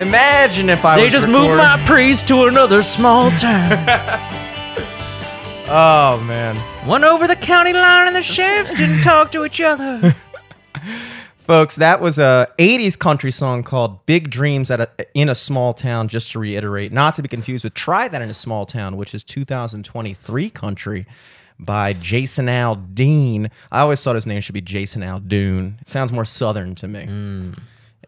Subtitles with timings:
[0.00, 1.04] Imagine if I was.
[1.04, 3.72] They just moved my priest to another small town.
[5.70, 6.56] Oh man,
[6.88, 10.14] Went over the county line and the sheriffs didn't talk to each other.
[11.38, 15.74] folks, that was a '80s country song called "Big Dreams" at a, in a small
[15.74, 16.06] town.
[16.06, 19.14] Just to reiterate, not to be confused with "Try That in a Small Town," which
[19.16, 21.06] is 2023 country
[21.58, 23.50] by Jason Aldean.
[23.72, 25.80] I always thought his name should be Jason Aldoon.
[25.80, 27.04] It sounds more southern to me.
[27.06, 27.52] Hmm.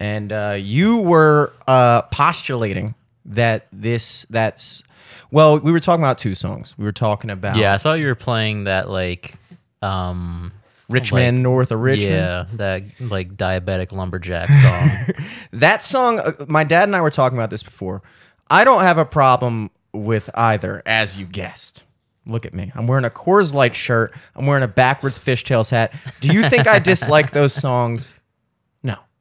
[0.01, 2.95] And uh, you were uh, postulating
[3.27, 4.82] that this that's
[5.31, 6.75] well, we were talking about two songs.
[6.79, 9.35] We were talking about yeah, I thought you were playing that like
[9.82, 10.53] um
[10.89, 12.13] Richmond, like- north of Richmond.
[12.13, 15.14] Yeah, that like diabetic lumberjack song.
[15.53, 18.03] That song, uh, my dad and I were talking about this before.
[18.49, 21.82] I don't have a problem with either, as you guessed.
[22.25, 22.71] Look at me.
[22.77, 24.14] I'm wearing a Coors Light shirt.
[24.36, 25.93] I'm wearing a backwards fishtails hat.
[26.21, 28.14] Do you think I dislike those songs?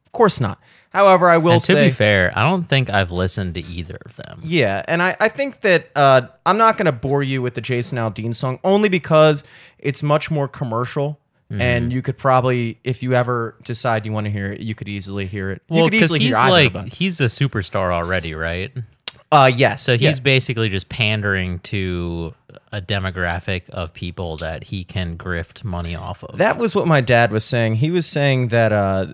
[0.10, 0.60] Of course not.
[0.90, 4.00] However, I will and to say, be fair, I don't think I've listened to either
[4.08, 4.42] of them.
[4.44, 7.62] yeah, and I, I think that uh, I'm not going to bore you with the
[7.62, 9.44] Jason Aldean song only because
[9.78, 11.20] it's much more commercial.
[11.52, 11.62] Mm-hmm.
[11.62, 14.88] And you could probably, if you ever decide you want to hear it, you could
[14.88, 15.64] easily hear it.
[15.68, 18.72] You Well, because he's like he's a superstar already, right?
[19.32, 19.82] Uh, yes.
[19.82, 20.10] So yeah.
[20.10, 22.36] he's basically just pandering to
[22.72, 26.38] a demographic of people that he can grift money off of.
[26.38, 27.76] That was what my dad was saying.
[27.76, 29.14] He was saying that uh,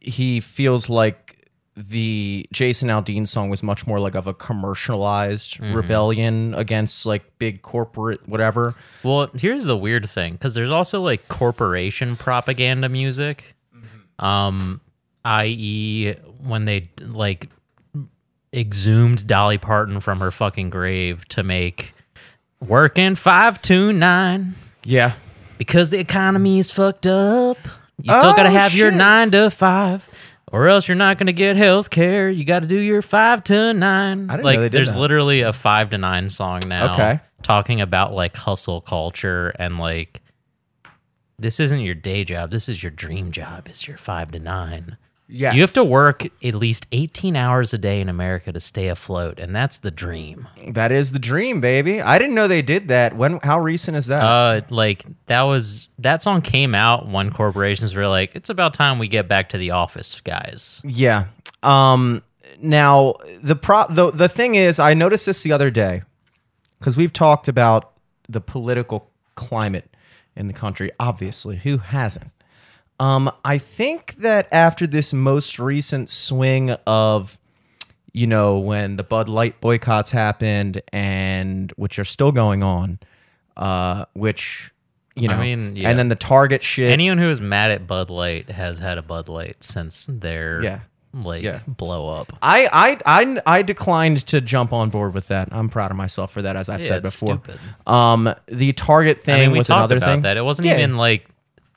[0.00, 1.36] he feels like
[1.76, 5.74] the Jason Aldean song was much more like of a commercialized Mm-hmm.
[5.74, 8.74] rebellion against like big corporate whatever.
[9.02, 13.54] Well, here's the weird thing because there's also like corporation propaganda music,
[14.18, 14.80] um,
[15.24, 17.48] i.e., when they like
[18.52, 21.94] exhumed Dolly Parton from her fucking grave to make
[22.60, 24.54] "Working Five to Nine"
[24.84, 25.12] Yeah.
[25.58, 27.58] because the economy is fucked up.
[28.02, 30.08] You still gotta Oh, have your nine to five.
[30.52, 32.28] Or else you're not gonna get health care.
[32.28, 34.28] You got to do your five to nine.
[34.28, 34.98] I didn't like, know they did there's that.
[34.98, 37.20] literally a five to nine song now Okay.
[37.42, 40.20] talking about like hustle culture and like
[41.38, 42.50] this isn't your day job.
[42.50, 43.68] This is your dream job.
[43.68, 44.96] It's your five to nine.
[45.30, 45.54] Yes.
[45.54, 49.38] You have to work at least 18 hours a day in America to stay afloat,
[49.38, 50.48] and that's the dream.
[50.68, 52.02] That is the dream, baby.
[52.02, 53.16] I didn't know they did that.
[53.16, 53.38] When?
[53.42, 54.22] How recent is that?
[54.22, 58.98] Uh, like that was that song came out when corporations were like, "It's about time
[58.98, 61.26] we get back to the office, guys." Yeah.
[61.62, 62.22] Um
[62.60, 66.02] now the pro the the thing is I noticed this the other day
[66.80, 67.92] cuz we've talked about
[68.28, 69.94] the political climate
[70.36, 72.30] in the country obviously who hasn't
[73.00, 77.36] um I think that after this most recent swing of
[78.12, 82.98] you know when the Bud Light boycotts happened and which are still going on
[83.56, 84.70] uh which
[85.16, 85.88] you know mean, yeah.
[85.90, 89.02] and then the Target shit Anyone who is mad at Bud Light has had a
[89.02, 90.80] Bud Light since their Yeah.
[91.12, 91.60] like Yeah.
[91.66, 92.32] blow up.
[92.40, 95.48] I, I I I declined to jump on board with that.
[95.50, 97.40] I'm proud of myself for that, as I've Yeah, said before.
[97.42, 97.58] stupid.
[97.86, 100.20] Um, the Target thing I mean, we was talked another about thing.
[100.22, 100.36] that.
[100.36, 101.28] It wasn't even like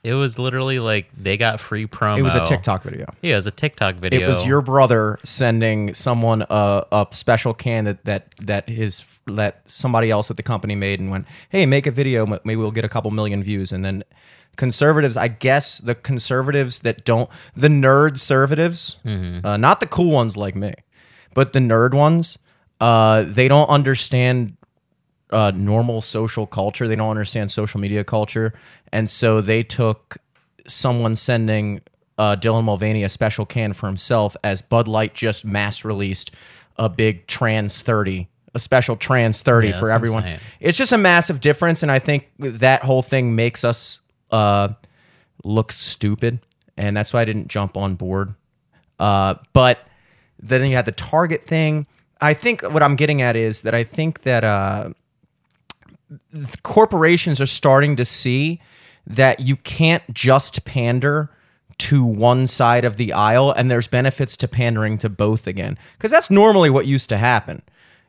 [0.04, 2.18] it was literally like they got free promo.
[2.18, 3.06] It was a TikTok video.
[3.22, 4.20] Yeah, it was a TikTok video.
[4.20, 9.62] It was your brother sending someone a, a special can that, that that his that
[9.64, 12.26] somebody else at the company made and went, "Hey, make a video.
[12.26, 14.04] Maybe we'll get a couple million views." And then
[14.56, 19.44] conservatives, I guess the conservatives that don't the nerd conservatives, Mm-hmm.
[19.46, 20.74] uh, not the cool ones like me,
[21.34, 22.38] but the nerd ones,
[22.80, 24.56] uh, they don't understand
[25.30, 26.86] uh, normal social culture.
[26.88, 28.54] They don't understand social media culture,
[28.92, 30.16] and so they took
[30.66, 31.80] someone sending
[32.18, 36.30] uh, Dylan Mulvaney a special can for himself as Bud Light just mass released
[36.76, 40.24] a big trans thirty, a special trans thirty Yeah, for everyone.
[40.24, 40.40] insane.
[40.60, 44.68] It's just a massive difference, and I think that whole thing makes us uh,
[45.42, 46.40] look stupid,
[46.76, 48.34] and that's why I didn't jump on board.
[48.98, 49.78] Uh, but
[50.38, 51.86] then you had the Target thing.
[52.20, 54.90] I think what I'm getting at is that I think that uh,
[56.62, 58.60] corporations are starting to see
[59.06, 61.30] that you can't just pander
[61.78, 65.76] to one side of the aisle and there's benefits to pandering to both again.
[65.98, 67.62] Because that's normally what used to happen.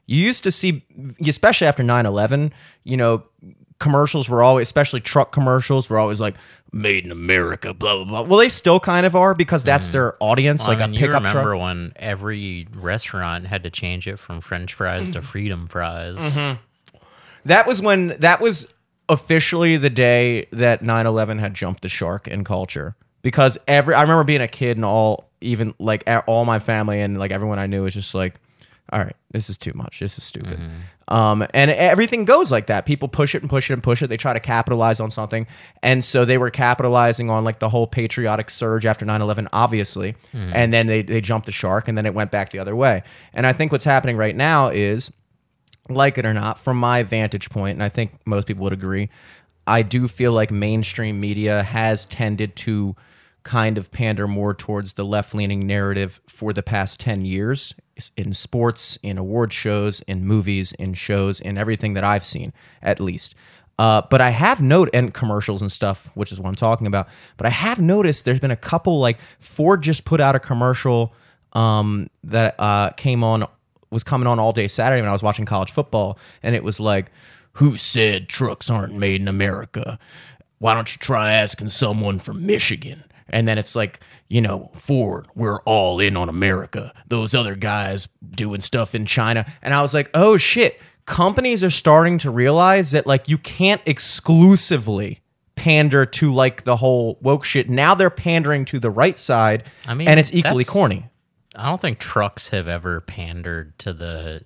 [0.05, 0.83] You used to see
[1.25, 2.51] especially after 9-11
[2.83, 3.23] you know
[3.79, 6.35] commercials were always especially truck commercials were always like
[6.71, 8.21] made in america blah blah blah.
[8.21, 11.07] Well they still kind of are because that's their audience like I mean, a you
[11.07, 11.61] pickup remember truck.
[11.61, 15.13] when every restaurant had to change it from French fries Mm-hmm.
[15.19, 16.37] to Freedom fries?
[17.45, 18.71] That was when that was
[19.07, 24.23] officially the day that 9/11 had jumped the shark in culture because every I remember
[24.23, 27.83] being a kid and all even like all my family and like everyone I knew
[27.83, 28.39] was just like
[28.93, 29.99] all right, this is too much.
[29.99, 30.59] This is stupid.
[31.07, 32.85] Um, and everything goes like that.
[32.85, 34.07] People push it and push it and push it.
[34.07, 35.47] They try to capitalize on something.
[35.81, 40.15] And so they were capitalizing on like the whole patriotic surge after 9 11, obviously.
[40.53, 43.01] And then they, they jumped the shark and then it went back the other way.
[43.33, 45.11] And I think what's happening right now is,
[45.89, 49.09] like it or not, from my vantage point, and I think most people would agree,
[49.67, 52.95] I do feel like mainstream media has tended to
[53.43, 57.73] kind of pander more towards the left leaning narrative for the past 10 years
[58.17, 62.51] in sports, in award shows, in movies, in shows, in everything that I've seen,
[62.81, 63.35] at least.
[63.77, 67.07] Uh, but I have noted, and commercials and stuff, which is what I'm talking about.
[67.37, 71.13] But I have noticed there's been a couple, like Ford just put out a commercial
[71.53, 73.47] um, that uh, came on,
[73.91, 76.79] was coming on all day Saturday when I was watching college football, and it was
[76.79, 77.11] like,
[77.53, 79.97] "Who said trucks aren't made in America?
[80.59, 83.99] Why don't you try asking someone from Michigan?" And then it's like,
[84.29, 86.93] you know, Ford, we're all in on America.
[87.07, 89.45] Those other guys doing stuff in China.
[89.63, 90.79] And I was like, oh shit.
[91.05, 95.21] Companies are starting to realize that like you can't exclusively
[95.55, 97.69] pander to like the whole woke shit.
[97.69, 99.63] Now they're pandering to the right side.
[99.87, 101.09] I mean, and it's equally that's- corny.
[101.55, 104.43] I don't think trucks have ever pandered to the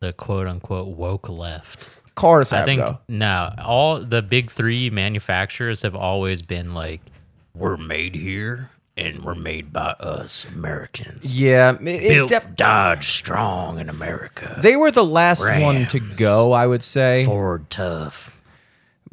[0.00, 1.88] the quote unquote woke left.
[2.14, 2.98] Cars have I think though.
[3.08, 7.00] no, all the big three manufacturers have always been like,
[7.54, 11.36] we're made here and we're made by us Americans.
[11.38, 14.58] Yeah, it, Built def- Dodge strong in America.
[14.62, 17.24] they were the last one to go, I would say.
[17.24, 18.33] Ford tough.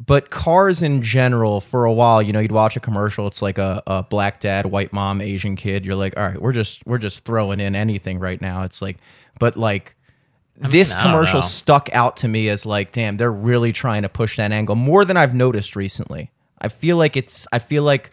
[0.04, 3.58] But cars in general for a while you know you'd watch a commercial it's like
[3.58, 5.84] a, a black dad white mom asian kid.
[5.84, 8.64] You're like all right we're just we're just throwing in anything right now.
[8.64, 8.98] It's like
[9.38, 9.96] but like
[10.56, 11.46] this I don't commercial know.
[11.46, 15.04] stuck out to me as like damn they're really trying to push that angle more
[15.04, 16.30] than i've noticed recently.
[16.60, 18.10] I feel like it's i feel like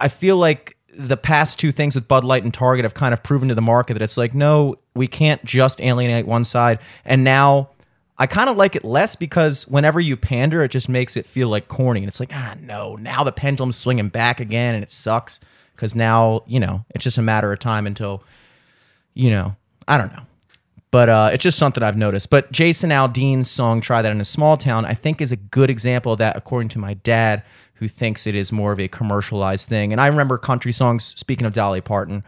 [0.00, 3.22] i feel like the past two things with bud light and target have kind of
[3.22, 6.78] proven to the market that it's like no we can't just alienate one side.
[7.04, 7.70] And now
[8.16, 11.48] I kind of like it less because whenever you pander, it just makes it feel
[11.48, 12.00] like corny.
[12.00, 15.40] And it's like, ah, no, now the pendulum's swinging back again and it sucks
[15.74, 18.22] because now, you know, it's just a matter of time until,
[19.14, 19.56] you know,
[19.88, 20.22] I don't know.
[20.92, 22.30] But uh, it's just something I've noticed.
[22.30, 25.68] But Jason Aldean's song "Try That in a Small Town" I think is a good
[25.68, 27.42] example of that, according to my dad,
[27.74, 29.90] who thinks it is more of a commercialized thing.
[29.90, 31.12] And I remember country songs.
[31.16, 32.22] Speaking of Dolly Parton,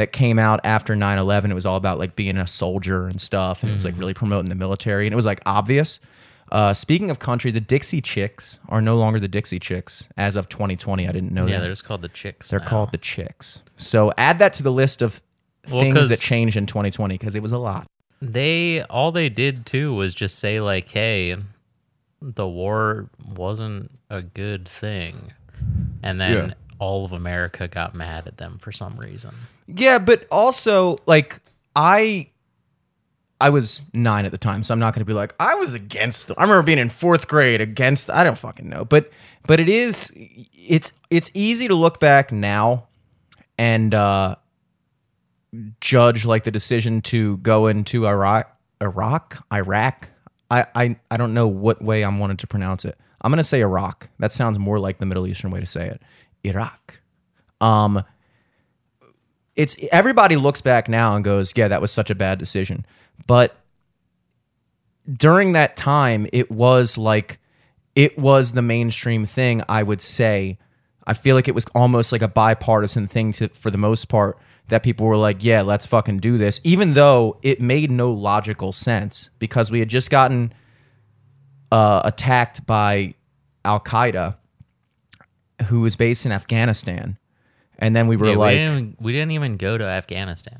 [0.00, 3.62] that came out after 9-11 it was all about like being a soldier and stuff
[3.62, 6.00] and it was like really promoting the military and it was like obvious
[6.52, 10.48] uh, speaking of country the dixie chicks are no longer the dixie chicks as of
[10.48, 12.48] 2020 i didn't know Yeah, that they're just called the chicks.
[12.48, 12.66] they're now.
[12.66, 15.20] called the chicks so add that to the list of
[15.70, 17.86] Well, things that changed in 2020 because it was a lot
[18.22, 21.36] They all they did too was just say like, "Hey,
[22.20, 25.32] the war wasn't a good thing,"
[26.02, 26.54] and then Yeah.
[26.80, 29.34] All of America got mad at them for some reason.
[29.68, 31.38] Yeah, but also like
[31.76, 32.30] I
[33.40, 35.74] I was nine at the time, so I'm not going to be like I was
[35.74, 36.28] against.
[36.28, 36.36] Them.
[36.38, 38.10] I remember being in fourth grade against.
[38.10, 39.10] I don't fucking know, but
[39.46, 42.86] but it is it's it's easy to look back now
[43.58, 44.36] and uh,
[45.80, 48.50] judge like the decision to go into Iraq,
[48.80, 50.10] Iraq, Iraq.
[50.50, 52.98] I I I don't know what way I'm wanted to pronounce it.
[53.20, 54.08] I'm going to say Iraq.
[54.18, 56.00] That sounds more like the Middle Eastern way to say it.
[56.44, 57.00] Iraq.
[57.60, 58.04] Um
[59.56, 62.86] it's everybody looks back now and goes, "Yeah, that was such a bad decision."
[63.26, 63.56] But
[65.12, 67.38] during that time, it was like
[67.94, 70.58] it was the mainstream thing, I would say.
[71.06, 74.38] I feel like it was almost like a bipartisan thing to for the most part
[74.68, 78.72] that people were like, "Yeah, let's fucking do this." Even though it made no logical
[78.72, 80.52] sense because we had just gotten
[81.72, 83.14] uh, attacked by
[83.64, 84.36] Al Qaeda,
[85.68, 87.18] who was based in Afghanistan,
[87.78, 90.58] and then we were Yeah, like, we, didn't even, we didn't even go to Afghanistan.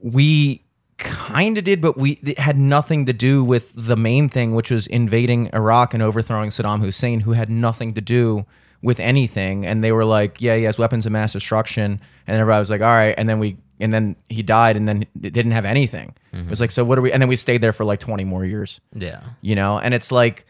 [0.00, 0.62] we
[0.98, 4.70] kind of did, but we it had nothing to do with the main thing, which
[4.70, 8.44] was invading Iraq and overthrowing Saddam Hussein, who had nothing to do
[8.82, 9.66] with anything.
[9.66, 12.80] And they were like, "Yeah, he has weapons of mass destruction," and everybody was like,
[12.82, 16.14] "All right." And then we, and then he died, and then it didn't have anything.
[16.32, 16.62] It was mm-hmm.
[16.62, 17.12] like, so what are we?
[17.12, 20.10] And then we stayed there for like twenty more years Yeah, you know and it's
[20.12, 20.46] like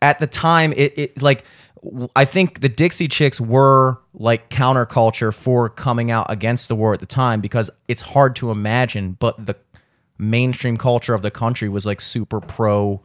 [0.00, 1.44] at the time it, it like
[2.14, 7.00] i think the dixie chicks were like counterculture for coming out against the war at
[7.00, 9.56] the time because it's hard to imagine but the
[10.18, 13.00] mainstream culture of the country was like super pro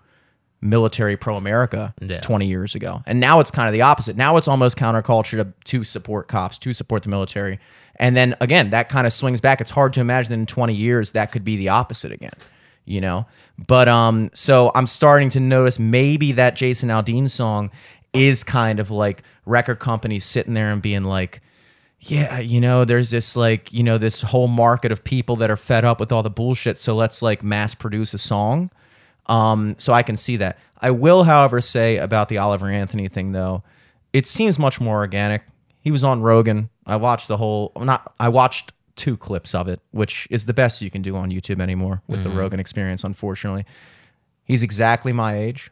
[0.61, 2.19] military pro america Yeah.
[2.21, 3.03] 20 years ago.
[3.05, 4.17] And now it's kind of the opposite.
[4.17, 7.59] Now it's almost counterculture to, to support cops to support the military.
[7.97, 9.61] And then again that kind of swings back.
[9.61, 12.33] It's hard to imagine that in 20 years that could be the opposite again
[12.89, 13.25] you know?
[13.67, 17.69] But um so i'm starting to notice maybe that jason aldean song
[18.13, 21.41] is kind of like record companies sitting there and being like
[21.99, 25.57] yeah, you know, there's this like, you know, this whole market of people that are
[25.57, 26.77] fed up with all the bullshit.
[26.77, 28.69] So let's like mass produce a song.
[29.25, 30.59] Um, so I can see that.
[30.79, 33.63] I will, however, say about the Oliver Anthony thing though,
[34.13, 35.43] it seems much more organic.
[35.81, 36.69] He was on Rogan.
[36.85, 40.81] I watched the whole not I watched two clips of it, which is the best
[40.81, 43.65] you can do on YouTube anymore with the Rogan experience, unfortunately.
[44.45, 45.71] He's exactly my age.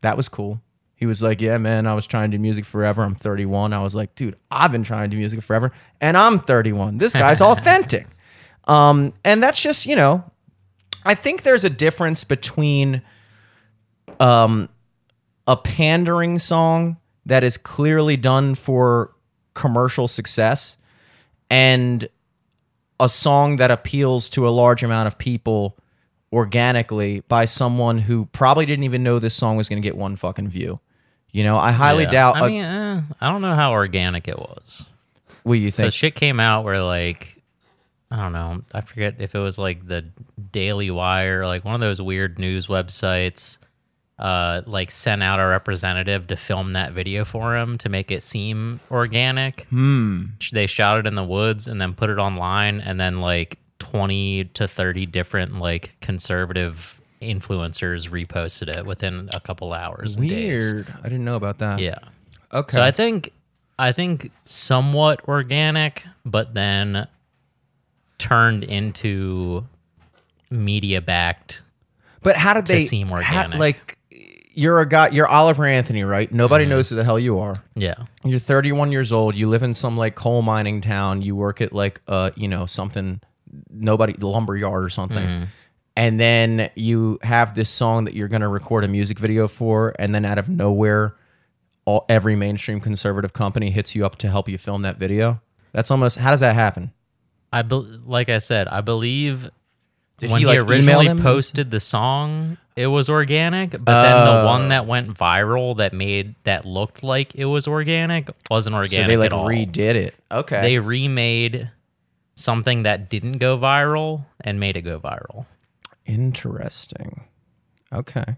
[0.00, 0.60] That was cool.
[1.04, 3.02] He was like, Yeah, man, I was trying to do music forever.
[3.02, 3.74] I'm 31.
[3.74, 5.70] I was like, Dude, I've been trying to do music forever,
[6.00, 6.96] and I'm 31.
[6.96, 8.06] This guy's authentic.
[8.66, 10.24] Um, and that's just, you know,
[11.04, 13.02] I think there's a difference between
[14.18, 14.70] um,
[15.46, 16.96] a pandering song
[17.26, 19.14] that is clearly done for
[19.52, 20.78] commercial success
[21.50, 22.08] and
[22.98, 25.76] a song that appeals to a large amount of people
[26.32, 30.16] organically by someone who probably didn't even know this song was going to get one
[30.16, 30.80] fucking view.
[31.34, 32.10] You know, I highly Yeah.
[32.10, 32.36] doubt.
[32.36, 34.86] I mean, eh, I don't know how organic it was.
[35.42, 35.88] what you think?
[35.88, 37.36] The shit came out where like
[38.10, 38.62] I don't know.
[38.72, 40.04] I forget if it was like the
[40.52, 43.58] Daily Wire, like one of those weird news websites,
[44.20, 48.22] uh, like sent out a representative to film that video for him to make it
[48.22, 49.62] seem organic.
[49.70, 50.26] Hmm.
[50.52, 54.44] They shot it in the woods and then put it online, and then like twenty
[54.54, 60.16] to thirty different like conservative influencers reposted it within a couple hours.
[60.16, 60.72] and days.
[60.72, 60.94] Weird.
[61.00, 61.78] I didn't know about that.
[61.80, 61.98] Yeah.
[62.52, 62.72] Okay.
[62.72, 63.30] So I think
[63.78, 67.06] I think somewhat organic, but then
[68.18, 69.64] turned into
[70.50, 71.62] media backed.
[72.22, 73.58] But how did they seem how- organic.
[73.58, 73.98] like
[74.56, 76.30] you're a guy you're Oliver Anthony, right?
[76.32, 77.56] Nobody knows who the hell you are.
[77.74, 77.94] Yeah.
[78.24, 81.72] You're 31 years old, you live in some like coal mining town, you work at
[81.72, 83.20] like uh, you know, something
[83.70, 85.48] nobody lumber yard or something.
[85.96, 89.94] And then you have this song that you're going to record a music video for
[89.98, 91.14] and then out of nowhere
[91.84, 95.40] all every mainstream conservative company hits you up to help you film that video.
[95.72, 96.92] That's almost how does that happen?
[97.52, 97.74] I be-
[98.04, 99.48] like I said, I believe
[100.18, 100.70] Did when he, he, like, email
[101.00, 104.46] originally posted the song, it was organic, but then the Oh.
[104.46, 109.08] one that went viral that made that looked like it was organic wasn't organic So
[109.08, 109.46] they like at all.
[109.46, 110.14] redid it.
[110.32, 110.60] Okay.
[110.62, 111.70] They remade
[112.34, 115.46] something that didn't go viral and made it go viral.
[116.06, 117.24] Interesting.
[117.92, 118.36] Okay.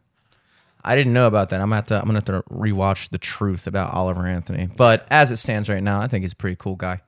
[0.84, 1.60] I didn't know about that.
[1.60, 4.68] I'm gonna have to I'm gonna have to rewatch the truth about Oliver Anthony.
[4.76, 7.00] But as it stands right now, I think he's a pretty cool guy.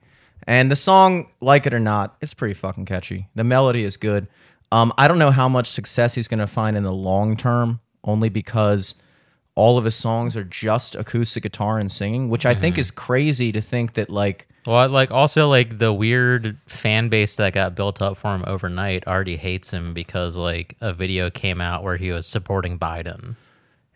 [0.45, 3.29] And the song, like it or not, it's pretty fucking catchy.
[3.35, 4.27] The melody is good.
[4.71, 8.27] Um, I don't know how much success he's gonna find in the long term, only
[8.27, 8.95] because
[9.59, 12.79] all of his songs are just acoustic guitar and singing, which I think mm-hmm.
[12.79, 17.51] is crazy to think that like Well, like also like the weird fan base that
[17.53, 21.83] got built up for him overnight already hates him because like a video came out
[21.83, 23.35] where he was supporting Biden.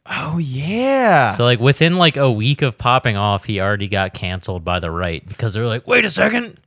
[0.05, 1.32] Oh yeah.
[1.32, 4.91] So like within like a week of popping off, he already got canceled by the
[4.91, 6.60] right because they're like, "Wait a second,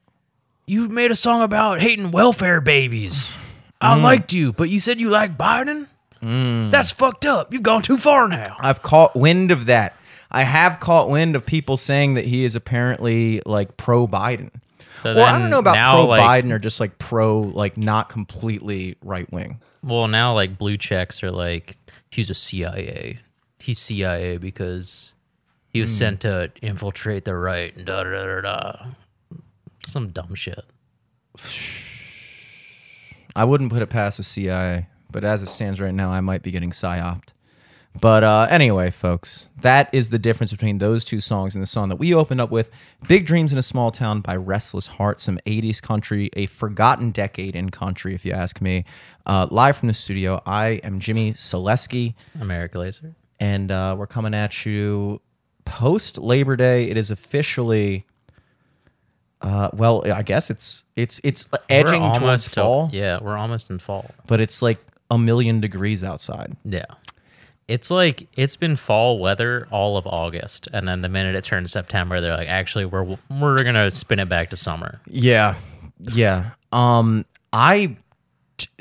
[0.65, 3.31] you made a song about hating welfare babies.
[3.79, 4.03] I mm.
[4.03, 5.88] liked you, but you said you liked Biden.
[6.23, 6.70] Mm.
[6.70, 7.52] That's fucked up.
[7.52, 9.96] You've gone too far now." I've caught wind of that.
[10.30, 14.50] I have caught wind of people saying that he is apparently like pro Biden.
[14.99, 17.76] So Well, I don't know about now, pro like- Biden or just like pro like
[17.76, 19.61] not completely right wing.
[19.82, 21.76] Well, now like blue checks are like
[22.11, 23.20] he's a CIA.
[23.58, 25.12] He's CIA because
[25.68, 25.99] he was hmm.
[25.99, 28.40] sent to infiltrate the right and da da da da.
[28.40, 28.87] da.
[29.87, 30.64] Some dumb shit.
[33.37, 36.43] I wouldn't put it past the CIA, but as it stands right now, I might
[36.43, 37.29] be getting psyoped.
[37.99, 41.89] But uh, anyway, folks, that is the difference between those two songs and the song
[41.89, 42.71] that we opened up with
[43.09, 47.57] Big Dreams in a Small Town by Restless Heart, some 80s country, a forgotten decade
[47.57, 48.85] in country, if you ask me.
[49.25, 52.13] Uh, live from the studio, I am Jimmy Selesky.
[52.39, 53.15] America Laser.
[53.41, 55.23] and uh, we're coming at you
[55.65, 56.91] post Labor Day.
[56.91, 58.05] It is officially,
[59.41, 64.11] uh, well, I guess it's it's it's edging towards fall, yeah, we're almost in fall.
[64.27, 64.79] but it's like
[65.11, 66.57] a million degrees outside.
[66.65, 66.87] Yeah.
[67.69, 71.73] It's like it's been fall weather all of August, and then the minute it turns
[71.73, 75.57] September, they're like, "Actually, we're we're gonna spin it back to summer." Yeah,
[75.99, 76.51] yeah.
[76.71, 77.97] Um, I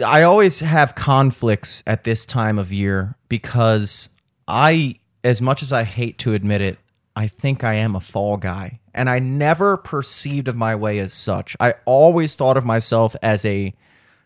[0.05, 4.09] I always have conflicts at this time of year because
[4.47, 6.77] I, as much as I hate to admit it,
[7.15, 11.13] I think I am a fall guy, and I never perceived of my way as
[11.13, 11.55] such.
[11.59, 13.73] I always thought of myself as a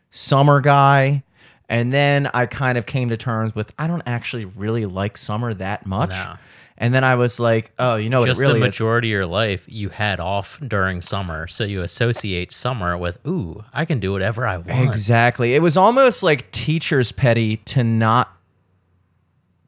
[0.10, 1.24] summer guy.
[1.70, 5.54] And then I kind of came to terms with I don't actually really like summer
[5.54, 6.10] that much.
[6.10, 6.36] No.
[6.80, 8.74] And then I was like, oh, you know what Just it really the is?
[8.74, 13.66] majority of your life, you had off during summer, so you associate summer with, "Ooh,
[13.74, 15.56] I can do whatever I want." Exactly.
[15.56, 18.34] It was almost like teachers petty to not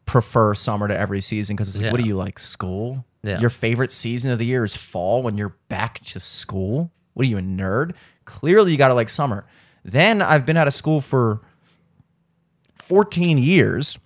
[0.06, 2.40] prefer summer to every season because it's like, what do you like?
[2.40, 3.06] School?
[3.24, 3.40] Yeah.
[3.40, 6.92] Your favorite season of the year is fall when you're back to school.
[7.14, 7.94] What are you, a nerd?
[8.26, 9.46] Clearly, you got to like summer.
[9.84, 11.42] Then I've been out of school for
[12.92, 13.98] 14 years.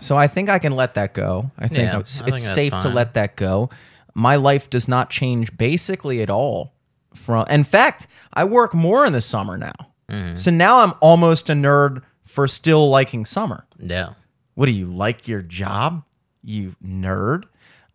[0.00, 1.52] So I think I can let that go.
[1.56, 3.70] I think Yeah, it's, I think it's safe to let that go.
[4.12, 6.74] My life does not change basically at all.
[7.14, 9.72] From in fact, I work more in the summer now.
[10.10, 10.34] Mm-hmm.
[10.34, 13.66] So now I'm almost a nerd for still liking summer.
[13.78, 14.14] Yeah.
[14.54, 16.02] What do you like your job?
[16.42, 17.44] You nerd.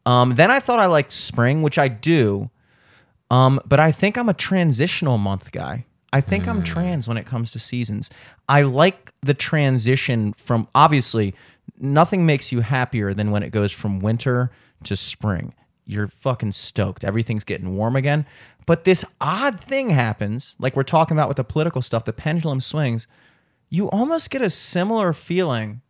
[0.06, 2.50] Um, then I thought I liked spring, which I do.
[3.30, 5.86] Um, but I think I'm a transitional month guy.
[6.14, 6.66] I think I'm mm.
[6.66, 8.10] trans when it comes to seasons.
[8.50, 11.34] I like the transition from obviously
[11.80, 14.52] nothing makes you happier than when it goes from winter
[14.84, 15.54] to spring.
[15.86, 17.04] You're fucking stoked.
[17.04, 18.26] Everything's getting warm again.
[18.66, 22.62] But this odd thing happens, like we're talking about with the political stuff, the pendulum
[22.62, 23.08] swings.
[23.70, 25.82] You almost get a similar feeling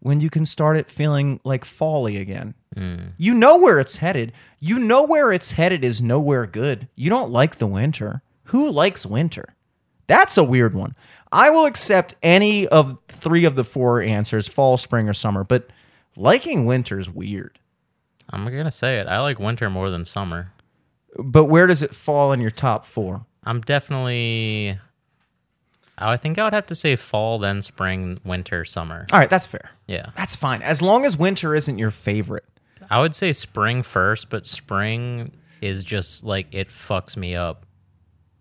[0.00, 2.54] when you can start it feeling like folly again.
[2.74, 3.12] Mm.
[3.18, 4.32] You know where it's headed.
[4.58, 6.88] You know where it's headed is nowhere good.
[6.96, 8.22] You don't like the winter.
[8.52, 9.54] Who likes winter?
[10.08, 10.94] That's a weird one.
[11.32, 15.70] I will accept any of three of the four answers fall, spring, or summer, but
[16.16, 17.58] liking winter is weird.
[18.28, 19.06] I'm gonna say it.
[19.06, 20.52] I like winter more than summer.
[21.16, 23.24] But where does it fall in your top four?
[23.42, 24.78] I'm definitely.
[25.96, 29.06] I think I would have to say fall, then spring, winter, summer.
[29.12, 29.70] All right, that's fair.
[29.86, 30.10] Yeah.
[30.14, 30.60] That's fine.
[30.60, 32.44] As long as winter isn't your favorite.
[32.90, 35.32] I would say spring first, but spring
[35.62, 37.64] is just like it fucks me up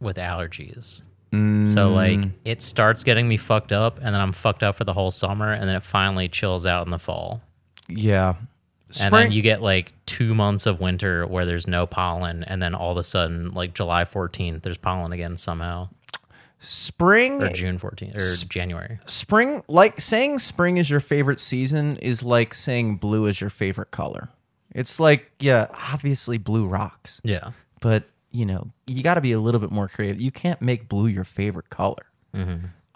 [0.02, 1.04] with allergies.
[1.34, 2.32] So like mm.
[2.44, 5.54] it starts getting me fucked up, and then I'm fucked up for the whole summer,
[5.54, 7.42] and then it finally chills out in the fall.
[7.88, 8.36] Yeah.
[9.00, 12.76] And then you get like two months of winter where there's no pollen, and then
[12.76, 15.88] all of a sudden, like July 14th, there's pollen again somehow,
[16.60, 19.00] spring or June 14th, or January.
[19.06, 23.92] spring like saying spring is your favorite season is like saying blue is your favorite
[23.92, 24.28] color.
[24.74, 27.22] It's like, yeah, obviously blue rocks.
[27.24, 27.52] Yeah.
[27.80, 30.22] But, you know, you got to be a little bit more creative.
[30.22, 32.06] You can't make blue your favorite color.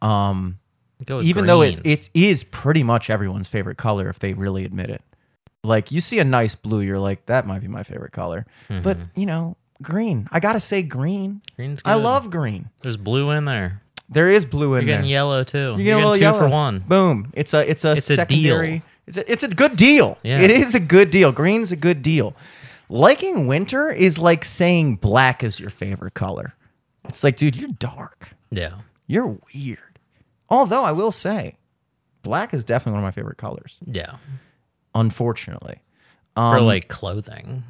[0.02, 0.60] Um
[1.06, 4.64] Go with even though it it is pretty much everyone's favorite color if they really
[4.64, 5.02] admit it.
[5.64, 8.46] Like you see a nice blue, you're like that might be my favorite color.
[8.70, 10.28] But, you know, green.
[10.32, 11.42] I got to say green.
[11.58, 11.90] Green's good.
[11.90, 12.70] I love green.
[12.82, 13.82] There's blue in there.
[14.08, 14.98] There is blue in You're there.
[15.00, 15.58] getting yellow too.
[15.58, 16.40] You're You're, getting a little two yellow.
[16.40, 16.80] for one.
[16.80, 17.32] Boom.
[17.34, 18.80] It's a it's a It's a deal.
[19.08, 20.18] It's a, it's a good deal.
[20.24, 20.40] Yeah.
[20.40, 21.32] It is a good deal.
[21.32, 22.36] Green's a good deal.
[22.90, 26.54] Liking winter is like saying black is your favorite color.
[27.06, 28.30] It's like, dude, you're dark.
[28.52, 28.76] Yeah.
[29.08, 30.00] You're weird.
[30.50, 31.58] Although I will say,
[32.24, 33.78] black is definitely one of my favorite colors.
[33.86, 34.18] Yeah.
[34.94, 35.82] Unfortunately,
[36.36, 37.64] For Um, like clothing.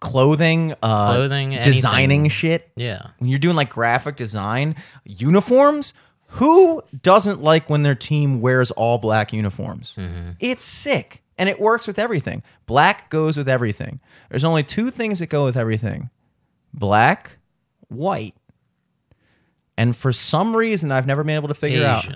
[0.00, 2.28] clothing, uh, Clothing, designing anything.
[2.30, 2.70] shit.
[2.76, 3.08] Yeah.
[3.18, 5.92] when you're doing like graphic design uniforms
[6.34, 9.98] who doesn't like when their team wears all black uniforms
[10.38, 12.42] it's sick and it works with everything.
[12.66, 13.98] Black goes with everything.
[14.28, 16.10] There's only two things that go with everything.
[16.74, 17.38] Black
[17.88, 18.34] white.
[19.76, 22.06] And for some reason i've never been able to figure out.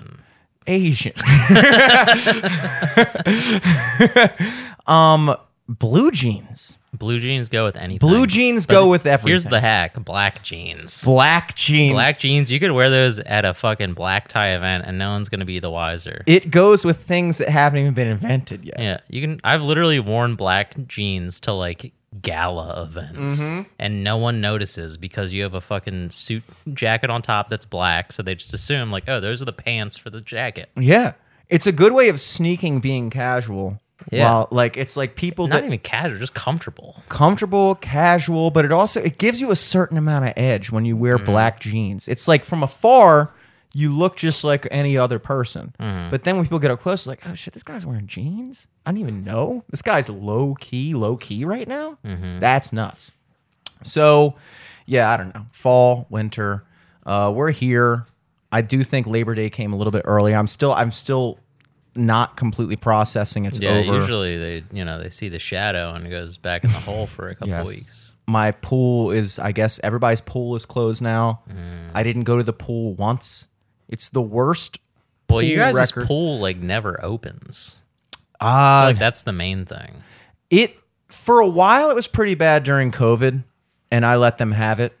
[0.67, 0.67] Asian.
[0.67, 1.13] asian.
[4.87, 5.35] Um
[5.67, 7.99] blue jeans Blue jeans go with anything.
[8.07, 11.03] blue jeans But go with everything Here's the hack: black jeans.
[11.03, 12.51] black jeans Black jeans.
[12.51, 15.59] You could wear those at a fucking black tie event, and no one's gonna be
[15.59, 16.23] the wiser.
[16.25, 18.79] it goes with things that haven't even been invented yet.
[18.79, 19.39] Yeah, you can.
[19.43, 23.61] I've literally worn black jeans to like gala events, Mm-hmm.
[23.77, 28.13] and no one notices because you have a fucking suit jacket on top that's black.
[28.13, 30.69] So they just assume like, oh, those are the pants for the jacket.
[30.77, 31.13] Yeah.
[31.49, 33.81] It's a good way of sneaking being casual.
[34.11, 34.23] Yeah.
[34.29, 37.01] While like it's like people Not that even casual, just comfortable.
[37.09, 40.95] comfortable, casual, but it also it gives you a certain amount of edge when you
[40.95, 40.99] Mm.
[40.99, 42.07] wear black jeans.
[42.07, 43.31] It's like from afar
[43.73, 45.73] you look just like any other person.
[45.79, 46.09] Mm-hmm.
[46.09, 48.67] But then when people get up close, like, oh shit, this guy's wearing jeans?
[48.85, 49.63] I didn't even know.
[49.69, 51.97] This guy's low key, low key right now?
[52.05, 52.39] Mm-hmm.
[52.39, 53.11] That's nuts.
[53.83, 54.35] So,
[54.85, 55.45] yeah, I don't know.
[55.51, 56.63] Fall, winter.
[57.05, 58.05] Uh, we're here.
[58.51, 60.33] I do think Labor Day came a little bit early.
[60.33, 61.39] I'm still I'm still
[61.95, 63.99] not completely processing it's Yeah, over.
[63.99, 67.07] usually they you know they see the shadow and it goes back in the hole
[67.07, 67.67] for a couple Yes.
[67.67, 68.11] weeks.
[68.27, 71.41] My pool is I guess everybody's pool is closed now.
[71.49, 71.91] Mm.
[71.93, 73.47] I didn't go to the pool once.
[73.87, 74.79] It's the worst.
[75.29, 76.07] Well, you pool guys' record.
[76.07, 77.77] pool like never opens.
[78.41, 80.03] Ah, Like that's the main thing.
[80.49, 80.75] it
[81.07, 83.43] for a while it was pretty bad during COVID,
[83.91, 84.93] and I let them have it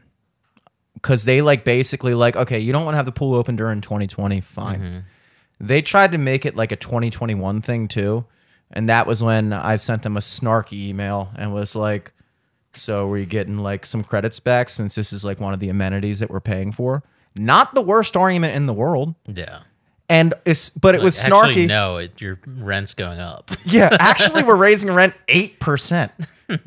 [0.93, 3.81] because they like basically like okay, you don't want to have the pool open during
[3.81, 5.05] 2020, fine.
[5.59, 8.25] They tried to make it like a 2021 thing too,
[8.71, 12.13] and that was when I sent them a snarky email and was like,
[12.73, 16.19] "So we're getting like some credits back since this is like one of the amenities
[16.19, 17.03] that we're paying for."
[17.37, 19.15] Not the worst argument in the world.
[19.27, 19.61] Yeah.
[20.09, 21.47] And it's but it was snarky.
[21.47, 23.51] Actually, no, it, your rent's going up.
[23.65, 26.11] Yeah, actually, we're raising rent eight percent.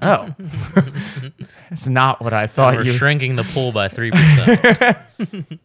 [0.03, 0.35] Oh,
[1.71, 2.93] it's not what I thought We're you.
[2.95, 4.99] shrinking the pool by three percent.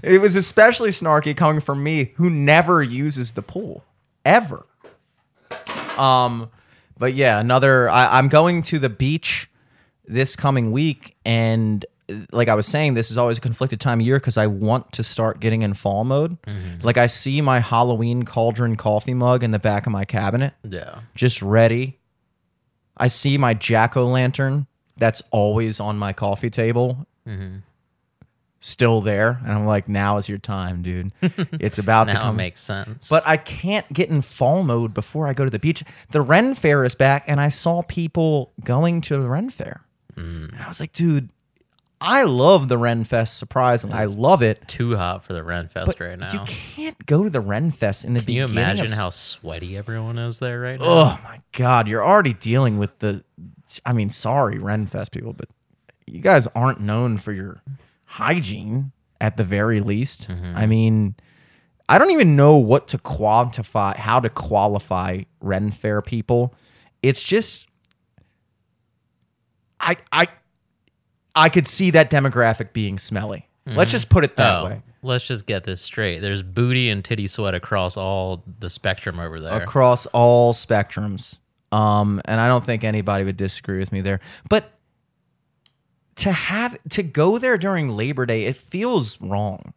[0.00, 3.84] It was especially snarky coming from me, who never uses the pool
[4.24, 4.64] ever.
[5.96, 6.50] Um,
[6.96, 7.90] but yeah, another.
[7.90, 9.50] I, I'm going to the beach
[10.06, 11.84] this coming week, and
[12.32, 14.92] like I was saying, this is always a conflicted time of year because I want
[14.92, 16.38] to start getting in fall mode.
[16.82, 21.00] Like I see my Halloween cauldron coffee mug in the back of my cabinet, Yeah.
[21.14, 21.98] just ready.
[22.96, 24.66] I see my jack o' lantern
[24.96, 27.56] that's always on my coffee table, Mm-hmm.
[28.60, 31.12] still there, and I'm like, now is your time, dude.
[31.60, 32.36] It's about to it come.
[32.36, 33.08] makes sense.
[33.08, 35.84] But I can't get in fall mode before I go to the beach.
[36.10, 39.82] The Ren Fair is back, and I saw people going to the Ren Fair.
[40.16, 40.52] Mm.
[40.54, 41.30] And I was like, dude,
[42.00, 43.36] I love the Ren Fest.
[43.38, 44.66] Surprisingly, I love it.
[44.68, 46.32] too hot for the Ren Fest But right now.
[46.32, 48.62] you can't go to the Ren Fest in the Can you beginning.
[48.64, 50.86] imagine of, how sweaty everyone is there right now?
[50.86, 53.24] Oh my god, you're already dealing with the.
[53.84, 55.48] I mean, sorry, Ren Fest people, but
[56.06, 57.62] you guys aren't known for your
[58.04, 60.28] hygiene at the very least.
[60.28, 60.56] Mm-hmm.
[60.56, 61.16] I mean,
[61.88, 66.54] I don't even know what to quantify, how to qualify Ren Fair people.
[67.02, 67.66] It's just,
[69.80, 70.28] I I
[71.38, 73.48] I could see that demographic being smelly.
[73.66, 74.82] Let's just put it that Oh, way.
[75.02, 76.20] let's just get this straight.
[76.20, 79.60] There's booty and titty sweat across all the spectrum over there.
[79.62, 81.38] across all spectrums.
[81.70, 84.20] Um, and I don't think anybody would disagree with me there.
[84.48, 84.72] But
[86.16, 89.74] to have to go there during Labor Day, it feels wrong.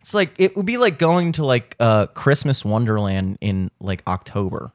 [0.00, 4.72] It's like it would be like going to like uh Christmas Wonderland in like October.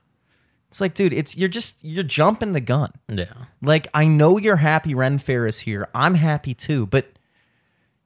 [0.71, 2.93] It's like, dude, it's you're just you're jumping the gun.
[3.09, 3.25] yeah.
[3.61, 5.89] Like I know you're happy Ren Fair is here.
[5.93, 7.07] I'm happy too, but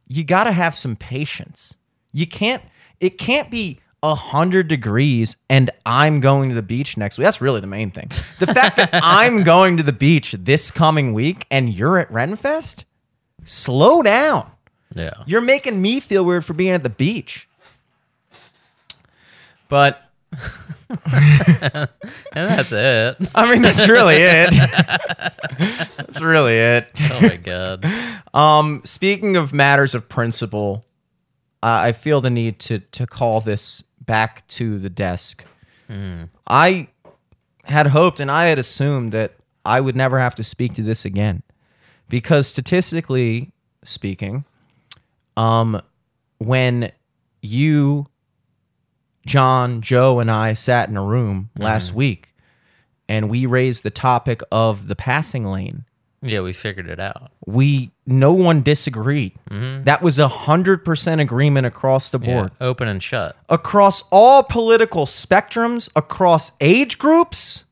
[0.08, 1.78] you got to have some patience.
[2.12, 2.64] You can't
[3.00, 7.26] it can't be a hundred degrees and I'm going to the beach next week.
[7.26, 8.10] That's really the main thing.
[8.40, 12.84] The fact that I'm going to the beach this coming week and you're at Renfest,
[13.44, 14.50] slow down.
[14.96, 15.12] Yeah.
[15.28, 17.48] You're making me feel weird for being at the beach.
[19.70, 20.02] But
[22.34, 23.18] And that's it.
[23.34, 24.52] I mean, that's really it.
[25.98, 26.88] that's really it.
[27.12, 27.86] Oh my god.
[28.34, 30.86] Um, speaking of matters of principle,
[31.64, 35.46] uh, I feel the need to to call this back to the desk.
[36.48, 36.88] I
[37.64, 39.34] had hoped and I had assumed that
[39.66, 41.42] I would never have to speak to this again,
[42.10, 43.52] because statistically
[43.84, 44.46] speaking,
[45.38, 45.82] um,
[46.40, 46.92] when
[47.42, 48.08] you,
[49.26, 51.96] John, Joe, and I sat in a room last mm.
[51.96, 52.34] week,
[53.10, 55.86] and we raised the topic of the passing lane
[56.22, 57.32] Yeah, we figured it out.
[57.46, 59.34] we no one disagreed.
[59.50, 59.84] Mm-hmm.
[59.86, 62.26] That was a hundred percent agreement across the Yeah.
[62.34, 63.36] board, Open and shut.
[63.50, 67.66] across all political spectrums, across age groups,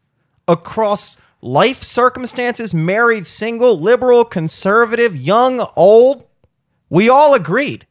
[0.47, 6.25] across life circumstances, married, single, liberal, conservative, young, old.
[6.89, 7.85] We all agreed.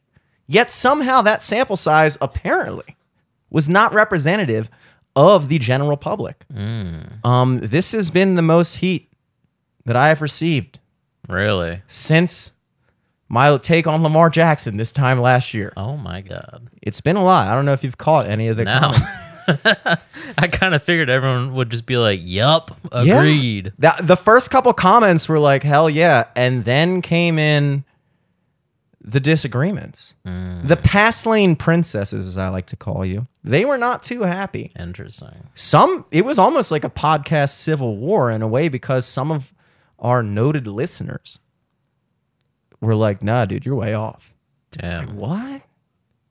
[0.47, 2.95] Yet somehow that sample size apparently
[3.53, 4.69] was not representative
[5.15, 6.43] of the general public.
[7.23, 9.09] Um, this has been the most heat
[9.85, 10.79] that I have received
[11.29, 11.81] Really?
[11.87, 12.51] since
[13.29, 15.71] my take on Lamar Jackson this time last year.
[15.77, 16.67] Oh my god.
[16.81, 17.47] It's been a lot.
[17.47, 18.79] I don't know if you've caught any of the No.
[18.79, 19.05] comments.
[20.37, 22.71] I kind of figured everyone would just be like, "Yup,
[23.03, 23.17] Yeah.
[23.17, 27.83] agreed." That the first couple comments were like, "Hell yeah," and then came in
[29.03, 30.15] the disagreements.
[30.25, 30.67] Mm.
[30.67, 34.71] The pass lane princesses, as I like to call you, they were not too happy.
[34.79, 35.49] Interesting.
[35.55, 39.53] Some, it was almost like a podcast civil war in a way because some of
[39.99, 41.39] our noted listeners
[42.81, 44.33] were like, "Nah, dude, you're way off."
[44.73, 45.61] It's like, what?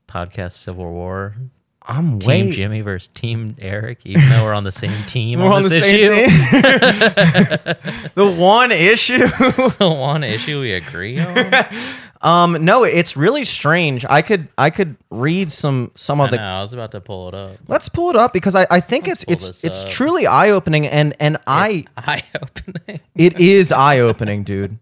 [0.09, 1.37] Podcast Civil War.
[1.85, 5.51] I'm Team way Jimmy versus Team Eric, even though we're on the same team on,
[5.51, 6.11] on the this issue.
[8.15, 9.19] the one issue.
[9.19, 11.35] The one issue we agree on.
[12.23, 14.05] um, no, it's really strange.
[14.09, 16.37] I could I could read some some I of the.
[16.37, 16.43] know.
[16.43, 17.57] I was about to pull it up.
[17.69, 19.91] Let's pull it up because I, I think Let's it's it's it's up.
[19.91, 23.01] truly eye opening and and I Eye opening.
[23.17, 24.79] it is eye opening, dude.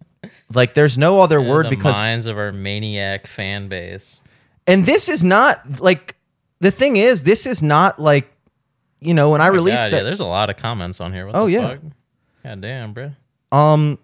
[0.52, 4.20] Like there's no other word the because minds of our maniac fan base.
[4.66, 6.16] and this is not like
[6.60, 8.30] the thing is this is not like
[9.00, 11.00] you know when I Oh My released God, that yeah, there's a lot of comments
[11.00, 11.26] on here.
[11.26, 11.68] What Oh, the yeah.
[11.68, 11.78] fuck?
[12.44, 13.12] God damn, bro.
[13.52, 13.98] Um,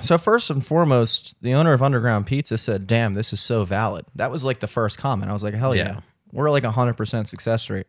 [0.00, 4.06] so first and foremost, the owner of Underground Pizza said, "Damn, this is so valid."
[4.16, 5.30] That was like the first comment.
[5.30, 6.00] I was like, "Hell yeah, Yeah.
[6.32, 7.86] we're like a hundred percent success rate."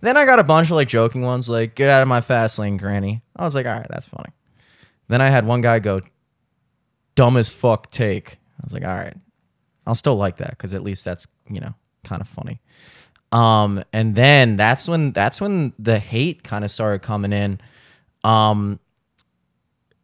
[0.00, 2.58] Then I got a bunch of like joking ones, like "Get out of my fast
[2.58, 4.30] lane, Granny." I was like, "All right, that's funny."
[5.08, 6.00] Then I had one guy go,
[7.14, 9.16] "Dumb as fuck take." I was like, "All right,
[9.86, 12.60] I'll still like that because at least that's you know kind of funny."
[13.32, 17.60] Um, and then that's when that's when the hate kind of started coming in.
[18.22, 18.78] Um,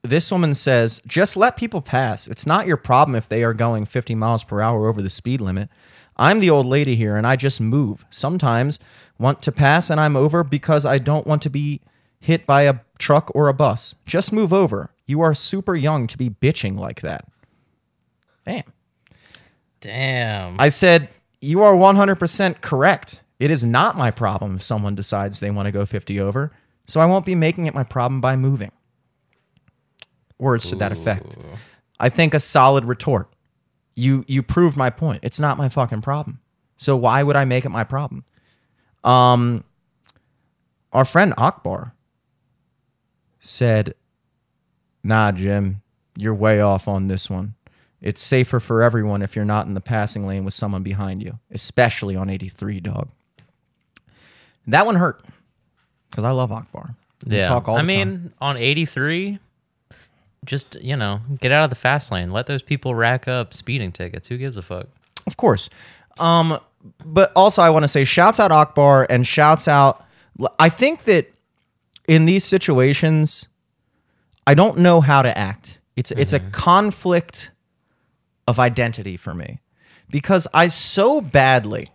[0.03, 2.27] this woman says, just let people pass.
[2.27, 5.41] It's not your problem if they are going 50 miles per hour over the speed
[5.41, 5.69] limit.
[6.17, 8.05] I'm the old lady here and I just move.
[8.11, 8.79] Sometimes
[9.19, 11.81] want to pass and I'm over because I don't want to be
[12.21, 13.95] hit by a truck or a bus.
[14.07, 14.91] Just move over.
[15.07, 17.27] You are super young to be bitching like that.
[18.45, 18.73] Damn.
[19.81, 20.61] Damn.
[20.61, 21.09] I said,
[21.41, 23.23] You are 100% correct.
[23.39, 26.53] It is not my problem if someone decides they want to go 50 over.
[26.87, 28.73] So I won't be making it my problem by moving.
[30.40, 31.37] Words to that effect.
[31.98, 33.29] I think a solid retort.
[33.94, 35.20] You you proved my point.
[35.22, 36.40] It's not my fucking problem.
[36.76, 38.24] So why would I make it my problem?
[39.05, 39.64] Um
[40.92, 41.94] our friend Akbar
[43.38, 43.94] said,
[45.05, 45.83] "Nah, Jim,
[46.16, 47.55] you're way off on this one.
[48.00, 51.38] It's safer for everyone if you're not in the passing lane with someone behind you,
[51.50, 53.09] especially on 83, dog."
[54.66, 55.24] That one hurt
[56.11, 56.94] because I love Akbar.
[57.26, 57.61] We yeah.
[57.66, 58.35] I mean, time.
[58.40, 59.38] on 83,
[60.44, 62.31] just, you know, get out of the fast lane.
[62.31, 64.29] Let those people rack up speeding tickets.
[64.29, 64.87] Who gives a fuck?
[65.26, 65.68] Of course.
[66.18, 66.59] Um,
[67.05, 70.05] but also, I want to say shouts out Akbar and shouts out.
[70.59, 71.31] I think that
[72.09, 73.48] in these situations,
[74.46, 75.79] I don't know how to act.
[75.96, 77.50] It's it's a conflict
[78.48, 79.61] of identity for me
[80.09, 81.88] because I so badly.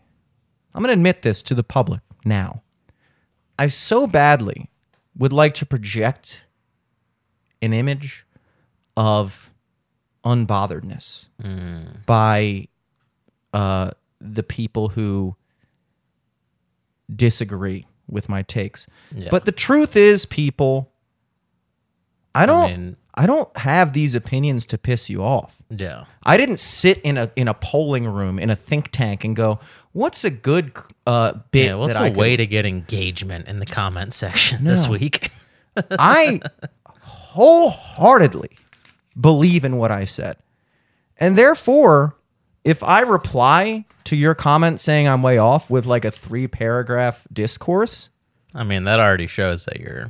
[0.73, 2.61] I'm going to admit this to the public now.
[3.57, 4.69] I so badly
[5.17, 6.43] would like to project
[7.61, 8.24] an image
[8.97, 9.51] of
[10.23, 11.27] unbotheredness
[12.05, 12.67] by
[13.53, 15.35] uh, the people who
[17.13, 18.87] disagree with my takes.
[19.13, 19.29] Yeah.
[19.31, 20.91] But the truth is, people,
[22.33, 25.55] I don't, I, mean- don't have these opinions to piss you off.
[25.69, 26.05] Yeah.
[26.23, 29.59] I didn't sit in a in a polling room in a think tank and go,
[29.93, 30.71] "What's a good
[31.07, 34.13] uh, bit?" Yeah, what's that a I could-" way to get engagement in the comment
[34.13, 35.29] section this week?
[35.91, 36.41] I
[36.89, 38.57] wholeheartedly
[39.19, 40.37] believe in what I said.
[41.17, 42.17] And therefore,
[42.63, 47.27] if I reply to your comment saying I'm way off with like a three paragraph
[47.31, 48.09] discourse,
[48.53, 50.09] I mean, that already shows that you're.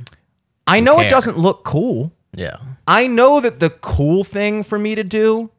[0.66, 2.12] I know it doesn't look cool.
[2.34, 2.56] Yeah.
[2.86, 5.50] I know that the cool thing for me to do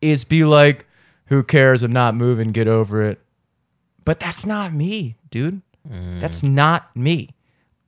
[0.00, 0.86] is be like,
[1.26, 1.82] who cares?
[1.82, 3.20] I'm not moving, get over it.
[4.04, 5.62] But that's not me, dude.
[5.88, 6.20] Mm.
[6.20, 7.30] That's not me.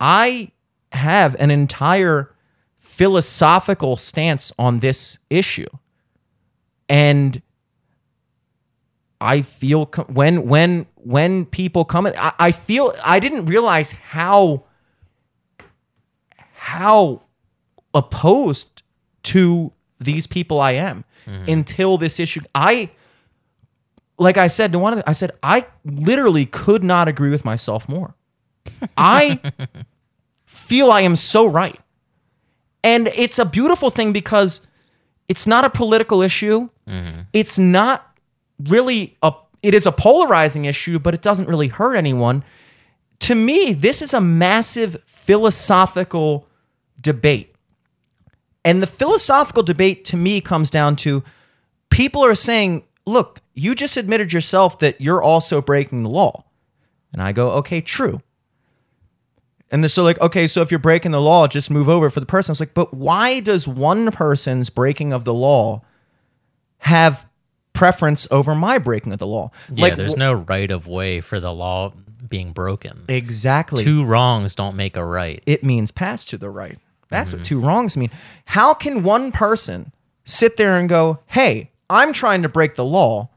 [0.00, 0.52] I
[0.92, 2.33] have an entire
[2.96, 5.68] philosophical stance on this issue.
[6.88, 7.42] And
[9.20, 14.64] I feel when when when people come I, I feel I didn't realize how
[16.54, 17.22] how
[17.94, 18.82] opposed
[19.24, 21.50] to these people I am mm-hmm.
[21.50, 22.40] until this issue.
[22.54, 22.90] I,
[24.18, 27.44] like I said to one of them, I said, I literally could not agree with
[27.44, 28.14] myself more.
[28.96, 29.40] I
[30.46, 31.78] feel I am so right.
[32.84, 34.64] And it's a beautiful thing because
[35.26, 36.68] it's not a political issue.
[36.86, 37.22] Mm-hmm.
[37.32, 38.14] It's not
[38.62, 42.44] really a, it is a polarizing issue, but it doesn't really hurt anyone.
[43.20, 46.46] To me, this is a massive philosophical
[47.00, 47.54] debate.
[48.66, 51.24] And the philosophical debate to me comes down to
[51.90, 56.44] people are saying, look, you just admitted yourself that you're also breaking the law.
[57.12, 58.20] And I go, okay, true.
[59.70, 62.20] And they're so like, okay, so if you're breaking the law, just move over for
[62.20, 62.52] the person.
[62.52, 65.82] I was like, but why does one person's breaking of the law
[66.78, 67.26] have
[67.72, 69.50] preference over my breaking of the law?
[69.72, 71.92] Yeah, like, there's no right of way for the law
[72.28, 73.04] being broken.
[73.08, 73.84] exactly.
[73.84, 75.42] Two wrongs don't make a right.
[75.46, 76.78] it means pass to the right.
[77.08, 77.44] That's what mm-hmm.
[77.44, 78.10] two wrongs mean.
[78.46, 79.92] How can one person
[80.24, 83.28] sit there and go, hey, I'm trying to break the law,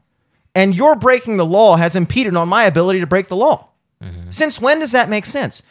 [0.54, 3.68] and your breaking the law has impeded on my ability to break the law?
[4.02, 4.30] Mm-hmm.
[4.30, 5.62] Since when does that make sense?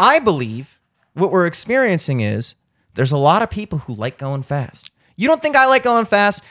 [0.00, 0.80] I believe
[1.14, 2.54] what we're experiencing is
[2.94, 4.92] there's a lot of people who like going fast.
[5.16, 6.42] You don't think I like going fast?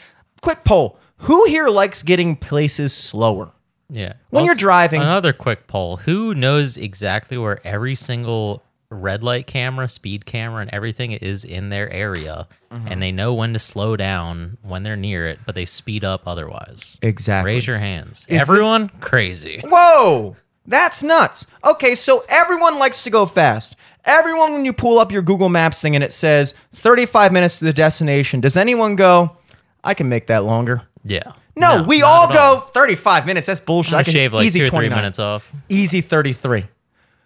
[0.42, 1.00] Quick poll.
[1.24, 3.52] Who here likes getting places slower?
[3.90, 4.14] Yeah.
[4.30, 5.98] When you're driving- Another quick poll.
[5.98, 11.70] Who knows exactly where every single red light camera, speed camera, and everything is in
[11.70, 12.48] their area?
[12.72, 12.88] Mm-hmm.
[12.88, 16.22] And they know when to slow down when they're near it, but they speed up
[16.28, 16.98] otherwise.
[17.02, 17.54] Exactly.
[17.54, 18.26] Raise your hands.
[18.30, 19.62] Is Everyone, crazy.
[19.64, 20.36] Whoa,
[20.70, 21.48] that's nuts.
[21.66, 23.76] Okay, so everyone likes to go fast.
[24.06, 27.66] Everyone, when you pull up your Google Maps thing and it says 35 minutes to
[27.66, 29.36] the destination, does anyone go,
[29.84, 30.84] I can make that longer?
[31.04, 31.34] Yeah.
[31.56, 33.48] No, we not all at go 35 minutes.
[33.48, 33.96] That's bullshit.
[33.96, 34.98] I I can shave like easy two or three 29.
[34.98, 35.52] minutes off.
[35.68, 36.66] Easy 33.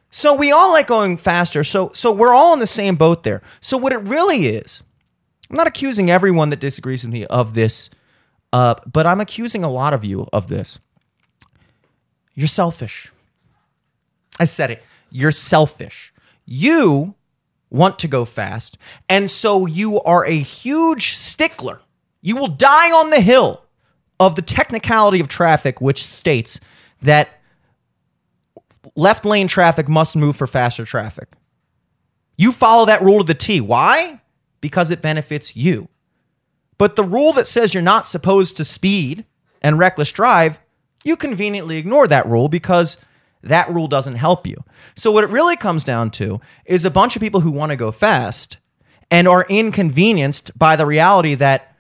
[0.10, 1.64] So we all like going faster.
[1.64, 3.42] So so we're all in the same boat there.
[3.60, 4.84] So what it really is,
[5.50, 7.90] I'm not accusing everyone that disagrees with me of this,
[8.52, 10.80] uh, but I'm accusing a lot of you of this.
[12.34, 13.13] You're selfish.
[14.40, 14.84] I said it.
[15.12, 16.14] You're selfish.
[16.46, 17.16] You
[17.70, 18.78] want to go fast.
[19.10, 21.82] And so you are a huge stickler.
[22.22, 23.64] You will die on the hill
[24.20, 26.60] of the technicality of traffic, which states
[27.02, 27.42] that
[28.96, 31.30] left lane traffic must move for faster traffic.
[32.38, 33.60] You follow that rule to the T.
[33.62, 34.22] Why?
[34.62, 35.90] Because it benefits you.
[36.78, 39.26] But the rule that says you're not supposed to speed
[39.62, 40.60] and reckless drive,
[41.04, 43.04] you conveniently ignore that rule because
[43.44, 44.56] that rule doesn't help you.
[44.96, 47.76] So, what it really comes down to is a bunch of people who want to
[47.76, 48.58] go fast
[49.12, 51.76] and are inconvenienced by the reality that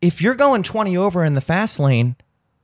[0.00, 2.16] if you're going 20 over in the fast lane,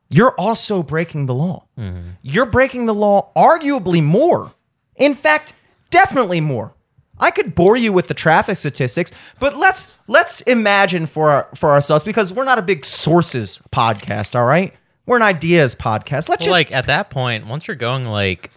[0.08, 1.64] you're also breaking the law.
[1.78, 2.10] Mm-hmm.
[2.22, 4.52] You're breaking the law arguably more.
[4.94, 5.52] In fact,
[5.90, 6.74] definitely more.
[7.18, 11.70] I could bore you with the traffic statistics, but let's let's imagine for our, for
[11.70, 14.74] ourselves because we're not a big sources podcast, all right?
[15.06, 16.28] We're an ideas podcast.
[16.28, 18.50] Let's Well, just like at that point, once you're going like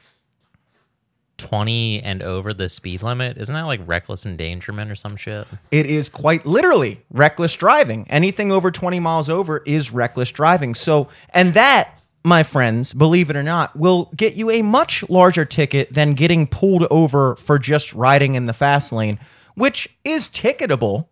[1.37, 5.47] 20 and over the speed limit, isn't that like reckless endangerment or some shit?
[5.71, 8.05] It is quite literally reckless driving.
[8.09, 10.75] Anything over 20 miles over is reckless driving.
[10.75, 15.45] So, and that, my friends, believe it or not, will get you a much larger
[15.45, 19.19] ticket than getting pulled over for just riding in the fast lane,
[19.55, 21.07] which is ticketable,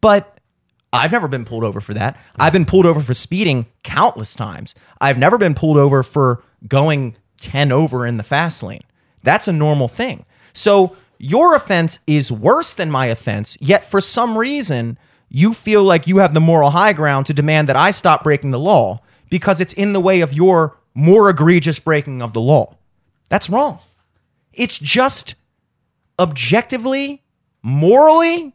[0.00, 0.33] but
[0.94, 2.16] I've never been pulled over for that.
[2.36, 4.76] I've been pulled over for speeding countless times.
[5.00, 8.84] I've never been pulled over for going 10 over in the fast lane.
[9.24, 10.24] That's a normal thing.
[10.52, 14.96] So your offense is worse than my offense, yet for some reason,
[15.28, 18.52] you feel like you have the moral high ground to demand that I stop breaking
[18.52, 22.76] the law because it's in the way of your more egregious breaking of the law.
[23.30, 23.80] That's wrong.
[24.52, 25.34] It's just
[26.20, 27.24] objectively,
[27.62, 28.54] morally,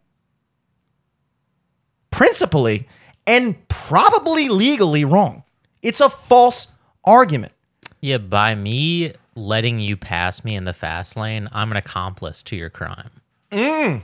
[2.12, 2.88] principally,
[3.28, 5.44] and probably legally wrong.
[5.82, 6.70] It's a false
[7.04, 7.54] argument.
[8.02, 12.56] Yeah, by me letting you pass me in the fast lane, I'm an accomplice to
[12.56, 13.10] your crime.
[13.52, 14.02] Mm.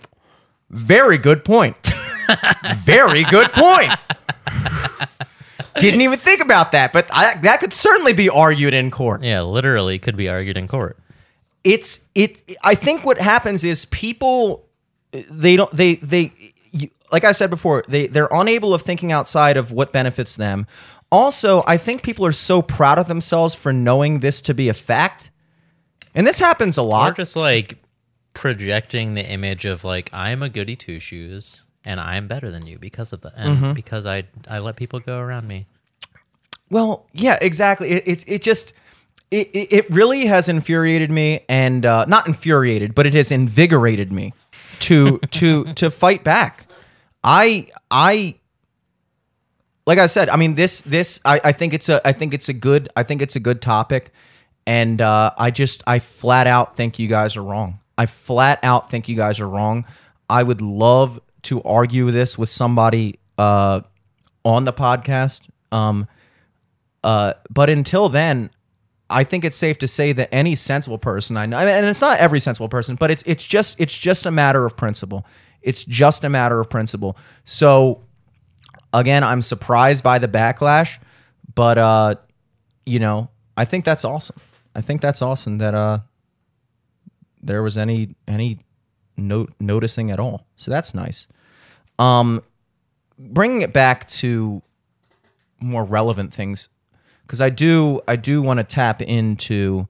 [0.70, 1.94] Very good point.
[2.78, 3.94] Very good point.
[5.78, 9.24] Didn't even think about that, but I, that could certainly be argued in court.
[9.24, 10.98] Yeah, literally could be argued in court.
[11.64, 12.58] It's it.
[12.64, 14.66] I think what happens is people
[15.12, 16.32] they don't they they
[16.76, 20.68] you, like I said before they they're unable of thinking outside of what benefits them.
[21.12, 24.74] Also, I think people are so proud of themselves for knowing this to be a
[24.74, 25.32] fact,
[26.14, 27.16] and this happens a lot.
[27.16, 27.78] just like
[28.34, 32.78] projecting the image of like I'm a goody two shoes and I'm better than you
[32.80, 33.74] because of the and Mm-hmm.
[33.74, 35.68] because I I let people go around me.
[36.70, 37.92] Well, yeah, exactly.
[37.92, 38.74] It it, it just
[39.32, 44.12] it, it it really has infuriated me, and uh, not infuriated, but it has invigorated
[44.12, 44.34] me
[44.82, 46.68] to to to fight back.
[47.24, 48.36] I I
[49.86, 52.50] like I said, I mean this this I, I think it's a I think it's
[52.50, 54.12] a good I think it's a good topic,
[54.66, 57.80] and uh, I just I flat out think you guys are wrong.
[57.98, 59.86] I flat out think you guys are wrong.
[60.30, 63.82] I would love to argue this with somebody uh,
[64.44, 65.42] on the podcast.
[65.72, 66.08] Um,
[67.04, 68.50] uh, but until then,
[69.10, 72.20] I think it's safe to say that any sensible person I know, and it's not
[72.20, 75.26] every sensible person, but it's it's just it's just a matter of principle.
[75.62, 77.18] It's just a matter of principle.
[77.44, 78.02] So
[78.94, 80.98] again, I'm surprised by the backlash,
[81.54, 82.16] but uh,
[82.86, 84.38] you know, I think that's awesome.
[84.76, 86.00] I think that's awesome that uh,
[87.42, 88.60] there was any any
[89.18, 90.46] note noticing at all.
[90.56, 91.28] So that's nice.
[92.00, 92.44] Um,
[93.18, 94.62] bringing it back to
[95.60, 96.70] more relevant things
[97.26, 99.88] because I do I do want to tap into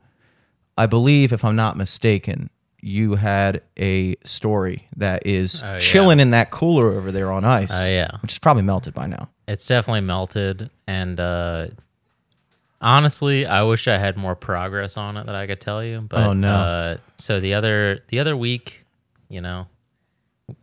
[0.78, 2.50] I believe if I'm not mistaken
[2.82, 5.80] you had a story that is Oh, yeah.
[5.80, 7.72] chilling in that cooler over there on ice.
[7.74, 8.18] Oh, yeah.
[8.22, 9.30] Which is probably melted by now.
[9.48, 11.68] It's definitely melted, and uh,
[12.82, 16.02] honestly, I wish I had more progress on it that I could tell you.
[16.02, 16.54] But Oh, no.
[16.54, 18.86] Uh, so the other the other week,
[19.30, 19.68] you know,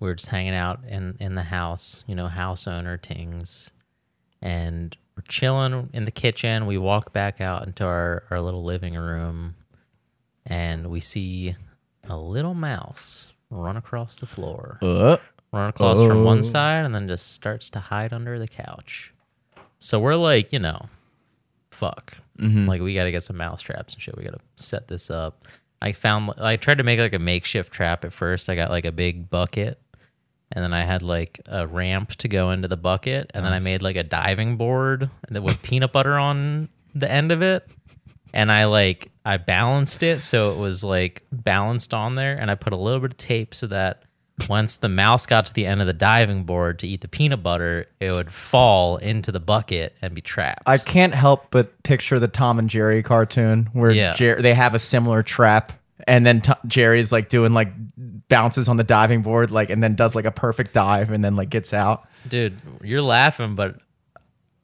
[0.00, 3.70] we are just hanging out in in the house, you know, house owner tings,
[4.40, 6.66] and we're chilling in the kitchen.
[6.66, 9.54] We walk back out into our our little living room,
[10.46, 11.56] and we see
[12.04, 15.18] a little mouse run across the floor Uh,
[15.52, 19.12] run across from one side and then just starts to hide under the couch.
[19.78, 20.88] So we're like, you know,
[21.70, 22.14] fuck.
[22.38, 22.66] Mm-hmm.
[22.66, 24.16] Like we got to get some mouse traps and shit.
[24.16, 25.46] We got to set this up.
[25.82, 28.48] I found I tried to make like a makeshift trap at first.
[28.48, 29.81] I got like a big bucket
[30.52, 33.58] and then I had like a ramp to go into the bucket and then I
[33.58, 37.68] made like a diving board that with peanut butter on the end of it.
[38.34, 42.54] And I like I balanced it so it was like balanced on there and I
[42.54, 44.02] put a little bit of tape so that
[44.48, 47.42] once the mouse got to the end of the diving board to eat the peanut
[47.42, 50.62] butter, it would fall into the bucket and be trapped.
[50.66, 54.14] I can't help but picture the Tom and Jerry cartoon where Yeah.
[54.14, 55.72] Jer- they have a similar trap
[56.06, 57.72] and then t- Jerry's like doing like
[58.28, 61.36] bounces on the diving board, like, and then does like a perfect dive, and then
[61.36, 62.06] like gets out.
[62.28, 63.76] Dude, you're laughing, but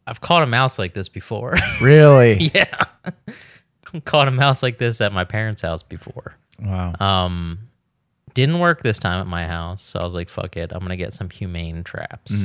[0.07, 1.55] I've caught a mouse like this before.
[1.83, 2.51] Really?
[2.55, 2.85] yeah.
[4.05, 6.35] caught a mouse like this at my parents' house before.
[6.61, 6.95] wow.
[7.01, 7.59] Um
[8.35, 10.97] didn't work this time at my house, so I was like, fuck it, I'm gonna
[10.97, 12.45] get some humane traps.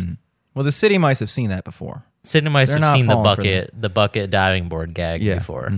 [0.55, 2.03] Well, the city mice have seen that before.
[2.23, 5.35] Sydney mice They're have seen the bucket the bucket diving board gag Yeah.
[5.35, 5.71] before.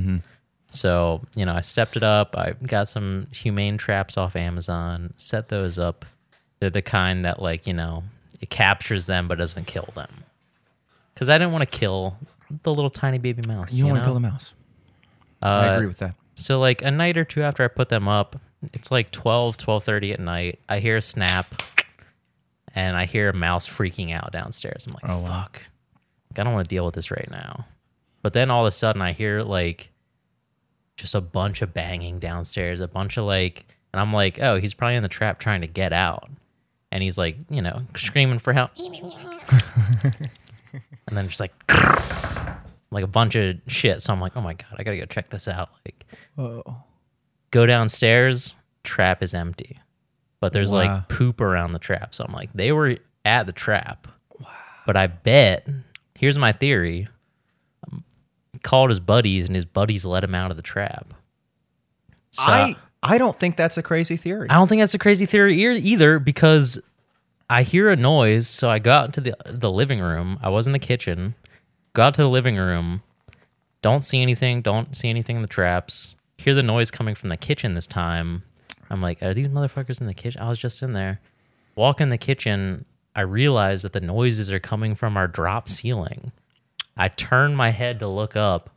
[0.75, 2.35] So, you know, I stepped it up.
[2.37, 6.05] I got some humane traps off Amazon, set those up.
[6.59, 8.03] They're the kind that like, you know,
[8.41, 10.09] it captures them but doesn't kill them.
[11.15, 12.17] Cuz I didn't want to kill
[12.63, 13.73] the little tiny baby mouse.
[13.73, 14.53] You, don't want to kill the mouse.
[15.41, 16.15] I Uh, agree with that.
[16.35, 18.35] So like a night or two after I put them up,
[18.73, 20.59] it's like 12, 12:30 at night.
[20.67, 21.61] I hear a snap
[22.73, 24.85] and I hear a mouse freaking out downstairs.
[24.87, 25.27] I'm like, Oh, wow.
[25.43, 25.61] fuck.
[26.31, 27.65] Like, I don't want to deal with this right now.
[28.21, 29.89] But then all of a sudden I hear like
[30.97, 34.73] just a bunch of banging downstairs, a bunch of like and I'm like, "Oh, he's
[34.73, 36.29] probably in the trap trying to get out."
[36.91, 38.71] And he's like, you know, screaming for help.
[41.07, 41.53] and then just like
[42.91, 44.01] like a bunch of shit.
[44.01, 46.77] So I'm like, "Oh my god, I got to go check this out." Like Whoa.
[47.51, 49.79] go downstairs, trap is empty.
[50.39, 50.77] But there's Wow.
[50.79, 52.13] like poop around the trap.
[52.13, 54.07] So I'm like, they were at the trap.
[54.85, 55.67] But I bet,
[56.13, 57.07] here's my theory.
[58.65, 61.13] Called his buddies and his buddies let him out of the trap.
[62.31, 64.49] So I I don't think that's a crazy theory.
[64.49, 66.81] I don't think that's a crazy theory either because
[67.47, 68.47] I hear a noise.
[68.47, 70.39] So I go out into the, the living room.
[70.41, 71.35] I was in the kitchen.
[71.93, 73.03] Go out to the living room.
[73.83, 74.63] Don't see anything.
[74.63, 76.15] Don't see anything in the traps.
[76.39, 78.41] Hear the noise coming from the kitchen this time.
[78.89, 80.41] I'm like, are these motherfuckers in the kitchen?
[80.41, 81.21] I was just in there.
[81.75, 82.85] Walk in the kitchen.
[83.15, 86.31] I realize that the noises are coming from our drop ceiling.
[86.97, 88.69] I turn my head to look up,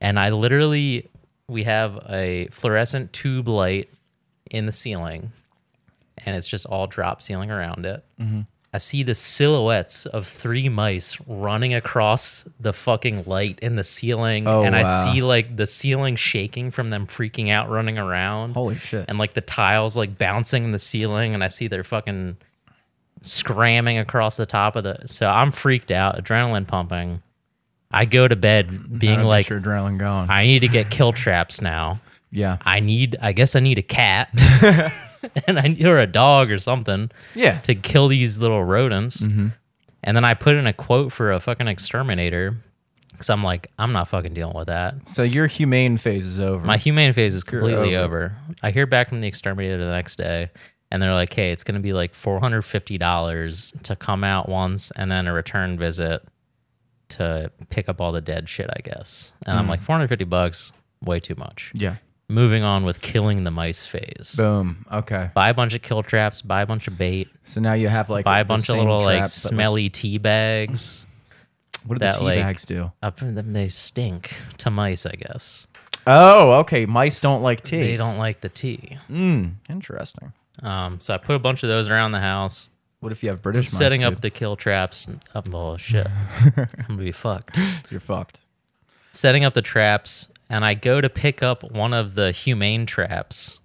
[0.00, 1.08] and I literally
[1.48, 3.88] we have a fluorescent tube light
[4.50, 5.32] in the ceiling,
[6.24, 8.04] and it's just all drop ceiling around it.
[8.20, 8.40] Mm-hmm.
[8.74, 14.46] I see the silhouettes of three mice running across the fucking light in the ceiling,
[14.46, 14.82] Oh, and wow.
[14.82, 19.06] I see like the ceiling shaking from them freaking out, running around Holy shit.
[19.08, 22.36] and like the tiles like bouncing in the ceiling and I see they're fucking
[23.22, 27.22] scramming across the top of the so I'm freaked out, adrenaline pumping.
[27.96, 30.30] I go to bed being like your adrenaline going.
[30.30, 32.00] I need to get kill traps now.
[32.30, 32.58] yeah.
[32.64, 34.28] I need I guess I need a cat
[35.46, 37.58] and I need or a dog or something Yeah.
[37.60, 39.18] to kill these little rodents.
[39.18, 39.48] Mm-hmm.
[40.04, 42.56] And then I put in a quote for a fucking exterminator
[43.18, 44.94] cuz I'm like I'm not fucking dealing with that.
[45.08, 46.64] So your humane phase is over.
[46.66, 48.24] My humane phase is completely over.
[48.24, 48.36] over.
[48.62, 50.50] I hear back from the exterminator the next day,
[50.90, 54.22] and they're like, "Hey, it's going to be like four hundred fifty dollars to come
[54.22, 56.22] out once, and then a return visit
[57.10, 60.24] to pick up all the dead shit." I guess, and I'm like, four hundred fifty
[60.24, 61.70] bucks, way too much.
[61.74, 61.96] yeah.
[62.28, 64.34] Moving on with killing the mice phase.
[64.36, 64.84] Boom.
[64.90, 65.30] Okay.
[65.32, 66.42] Buy a bunch of kill traps.
[66.42, 67.28] Buy a bunch of bait.
[67.44, 71.06] So now you have like buy a bunch of little like smelly tea bags.
[71.86, 72.90] What do the tea like- bags do?
[73.00, 75.06] Up them, they stink to mice.
[75.06, 75.68] I guess
[76.04, 76.84] Oh, okay.
[76.84, 77.82] Mice don't like tea.
[77.82, 78.98] they don't like the tea.
[79.08, 80.32] Mm, interesting.
[80.64, 82.68] Um, so I put a bunch of those around the house.
[83.06, 83.78] What if you have British mice?
[83.78, 84.22] setting up dude?
[84.22, 85.06] the kill traps.
[85.06, 86.08] and- Oh, oh shit!
[86.56, 87.60] I'm gonna be fucked.
[87.90, 88.40] You're fucked.
[89.12, 93.60] Setting up the traps, and I go to pick up one of the humane traps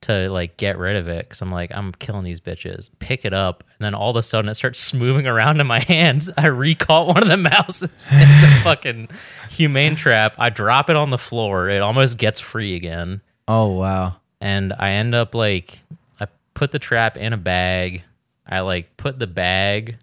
[0.00, 2.90] to like get rid of it because I'm like I'm killing these bitches.
[2.98, 5.78] Pick it up, and then all of a sudden it starts moving around in my
[5.78, 6.28] hands.
[6.36, 9.10] I recaught one of the mouses in the fucking
[9.50, 10.34] humane trap.
[10.38, 11.68] I drop it on the floor.
[11.68, 14.16] It almost gets free again Oh wow.
[14.40, 15.78] and I end up like
[16.20, 18.02] I put the trap in a bag.
[18.50, 19.96] I like put the bag,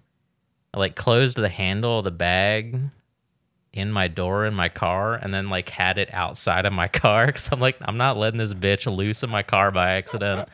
[0.73, 2.79] I like closed the handle of the bag
[3.73, 7.27] in my door in my car, and then like had it outside of my car
[7.27, 10.47] because I'm like I'm not letting this bitch loose in my car by accident.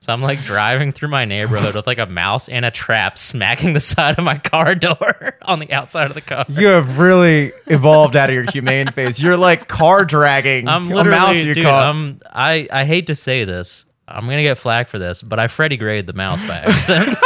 [0.00, 3.74] So I'm like driving through my neighborhood with like a mouse and a trap smacking
[3.74, 6.44] the side of my car door on the outside of the car.
[6.48, 9.20] You have really evolved out of your humane phase.
[9.20, 11.64] You're like car dragging I'm a mouse you dude.
[11.64, 11.86] caught.
[11.86, 13.84] I'm, I I hate to say this.
[14.06, 17.16] I'm gonna get flack for this, but I Freddie Gray'd the mouse by accident.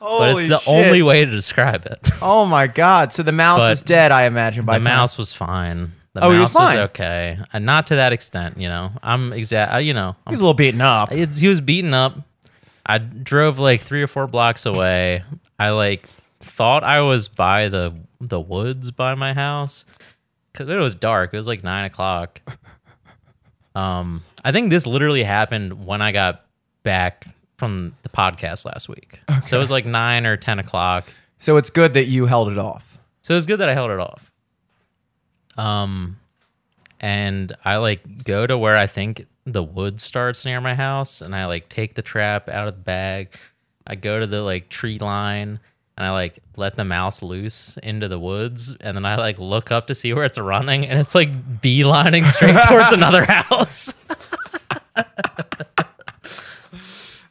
[0.00, 1.98] but it's the only way to describe it.
[2.22, 3.12] Oh my god!
[3.12, 4.64] So the mouse But was dead, I imagine.
[4.64, 5.92] By the time- mouse was fine.
[6.14, 6.78] The Oh, he mouse was fine.
[6.78, 8.56] okay, and not to that extent.
[8.58, 9.82] You know, I'm exact.
[9.84, 11.12] You know, He I'm, was a little beaten up.
[11.12, 12.16] it's, he was beaten up.
[12.86, 15.24] I drove like three or four blocks away.
[15.58, 16.08] I like
[16.40, 19.84] thought I was by the the woods by my house
[20.52, 21.34] because it was dark.
[21.34, 22.40] It was like nine o'clock.
[23.76, 26.46] Um, I think this literally happened when I got
[26.82, 27.26] back
[27.58, 29.20] from the podcast last week.
[29.42, 31.06] So it was like nine or ten o'clock.
[31.38, 32.98] So it's good that you held it off.
[33.22, 34.32] So it was good that I held it off.
[35.58, 36.18] Um,
[37.00, 41.34] and I like go to where I think the wood starts near my house, and
[41.34, 43.34] I like take the trap out of the bag.
[43.86, 45.60] I go to the like tree line,
[45.96, 49.70] and I like let the mouse loose into the woods, and then I like look
[49.70, 53.94] up to see where it's running, and it's like beelining straight towards another house.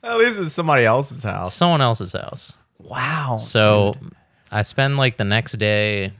[0.05, 1.53] At least it's somebody else's house.
[1.53, 2.57] Someone else's house.
[2.77, 3.37] Wow.
[3.39, 3.95] So
[4.51, 6.13] I spend like the next day,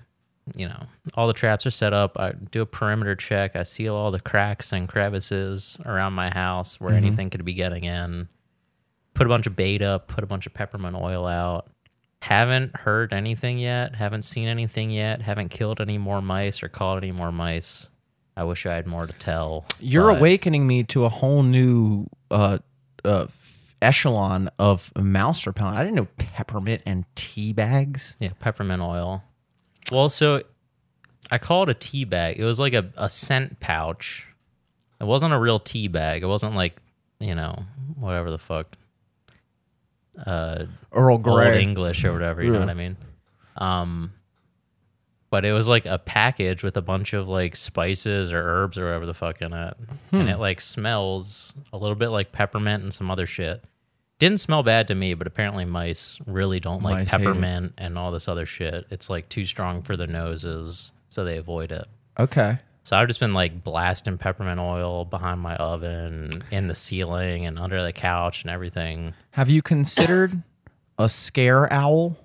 [0.56, 2.18] you know, all the traps are set up.
[2.20, 3.56] I do a perimeter check.
[3.56, 7.06] I seal all the cracks and crevices around my house where mm-hmm.
[7.06, 8.28] anything could be getting in.
[9.14, 11.68] Put a bunch of bait up, put a bunch of peppermint oil out.
[12.26, 13.94] Haven't heard anything yet.
[13.94, 15.22] Haven't seen anything yet.
[15.22, 17.88] Haven't killed any more mice or caught any more mice.
[18.36, 19.66] I wish I had more to tell.
[19.80, 22.58] You're but- awakening me to a whole new uh,
[23.04, 23.28] uh,
[23.80, 25.78] echelon of mouse repellent.
[25.78, 28.16] I didn't know peppermint and tea bags.
[28.20, 29.24] Yeah, peppermint oil.
[29.92, 30.42] Well, so
[31.30, 32.40] I call it a tea bag.
[32.40, 34.26] It was like a, a scent pouch.
[35.00, 36.24] It wasn't a real tea bag.
[36.24, 36.82] It wasn't like,
[37.20, 37.66] you know,
[38.00, 38.76] whatever the fuck.
[40.24, 41.62] Uh Earl old Grey.
[41.62, 42.98] English or whatever, you know what I mean?
[43.58, 44.12] Um
[45.30, 48.86] but it was like a package with a bunch of like spices or herbs or
[48.86, 49.74] whatever the fuck in it.
[50.12, 50.16] Hmm.
[50.22, 53.62] And it like smells a little bit like peppermint and some other shit.
[54.18, 58.12] Didn't smell bad to me, but apparently mice really don't like Mice peppermint and all
[58.12, 58.86] this other shit.
[58.90, 61.86] It's like too strong for their noses, so they avoid it.
[62.18, 62.60] Okay.
[62.86, 67.58] So I've just been like blasting peppermint oil behind my oven, in the ceiling, and
[67.58, 69.16] under the couch and everything.
[69.32, 70.44] Have you considered
[71.00, 72.16] a scare owl?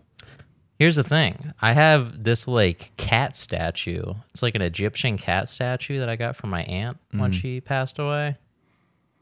[0.78, 1.54] Here's the thing.
[1.62, 4.12] I have this like cat statue.
[4.28, 7.34] It's like an Egyptian cat statue that I got from my aunt when mm.
[7.34, 8.36] she passed away.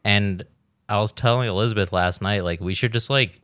[0.05, 0.45] And
[0.89, 3.41] I was telling Elizabeth last night, like, we should just like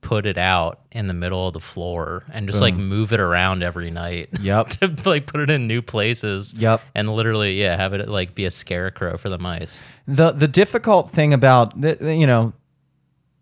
[0.00, 2.78] put it out in the middle of the floor and just like mm.
[2.78, 4.28] move it around every night.
[4.40, 4.68] Yep.
[4.80, 6.54] to like put it in new places.
[6.54, 6.82] Yep.
[6.94, 9.82] And literally, yeah, have it like be a scarecrow for the mice.
[10.06, 12.52] the the difficult thing about you know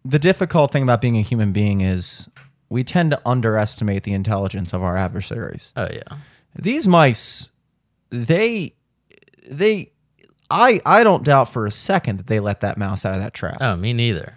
[0.05, 2.29] the difficult thing about being a human being is
[2.69, 5.73] we tend to underestimate the intelligence of our adversaries.
[5.77, 6.19] Oh yeah.
[6.59, 7.51] These mice,
[8.11, 8.75] they
[9.49, 9.93] they
[10.51, 13.35] I I don't doubt for a second that they let that mouse out of that
[13.35, 13.59] trap.
[13.61, 14.35] Oh, me neither.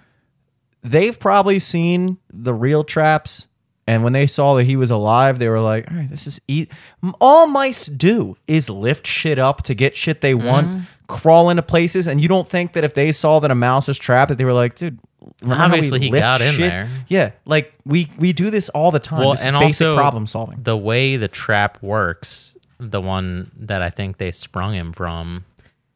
[0.83, 3.47] They've probably seen the real traps
[3.87, 6.39] and when they saw that he was alive, they were like, "All right, this is
[6.47, 6.71] eat."
[7.19, 10.79] All mice do is lift shit up to get shit they want, Mm-hmm.
[11.07, 13.97] crawl into places, and you don't think that if they saw that a mouse was
[13.97, 14.99] trapped, that they were like, "Dude,
[15.41, 16.87] remember how we Obviously, he got in shit?" there.
[17.07, 19.21] Yeah, like we we do this all the time.
[19.21, 20.59] Well, this and also problem solving.
[20.61, 25.45] the way the trap works, the one that I think they sprung him from,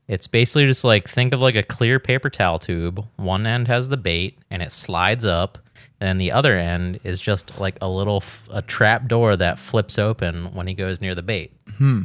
[0.08, 3.06] it's basically just like think of like a clear paper towel tube.
[3.16, 5.58] One end has the bait and it slides up,
[6.00, 9.60] and then the other end is just like a little f- a trap door that
[9.60, 11.54] flips open when he goes near the bait.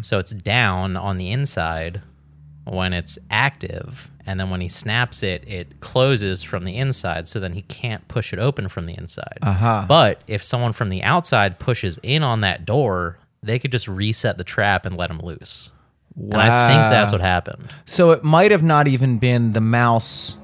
[0.03, 2.01] So it's down on the inside
[2.65, 7.27] when it's active, and then when he snaps it, it closes from the inside.
[7.27, 9.39] So then he can't push it open from the inside.
[9.43, 9.87] Uh-huh.
[9.89, 14.37] But if someone from the outside pushes in on that door, they could just reset
[14.39, 15.71] the trap and let him loose.
[16.21, 17.69] And I think that's what happened.
[17.85, 20.37] So it might have not even been the mouse.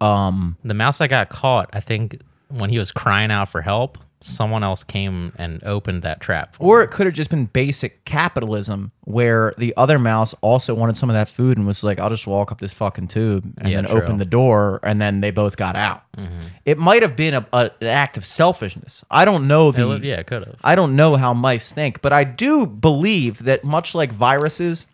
[0.00, 3.98] Um, The mouse that got caught, I think when he was crying out for help,
[4.26, 6.54] someone else came and opened that trap.
[6.56, 6.62] For.
[6.64, 11.08] Or it could have just been basic capitalism where the other mouse also wanted some
[11.08, 13.80] of that food and was like, I'll just walk up this fucking tube and Yeah,
[13.82, 14.02] then true.
[14.02, 16.02] open the door and then they both got out.
[16.16, 16.38] Mm-hmm.
[16.64, 19.04] It might have been a, a- an act of selfishness.
[19.10, 20.56] I don't know the It- yeah, it could have.
[20.64, 24.86] I don't know how mice think, but I do believe that much like viruses,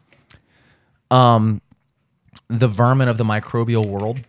[1.10, 1.60] um,
[2.48, 4.20] the vermin of the microbial world,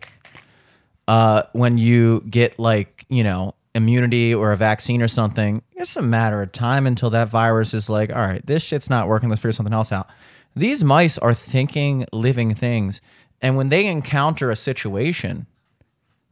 [1.08, 6.02] uh, when you get like you know immunity or a vaccine or something, it's a
[6.02, 9.28] matter of time until that virus is like, all right, this shit's not working.
[9.28, 10.08] Let's figure something else out.
[10.56, 13.00] These mice are thinking, living things,
[13.42, 15.46] and when they encounter a situation,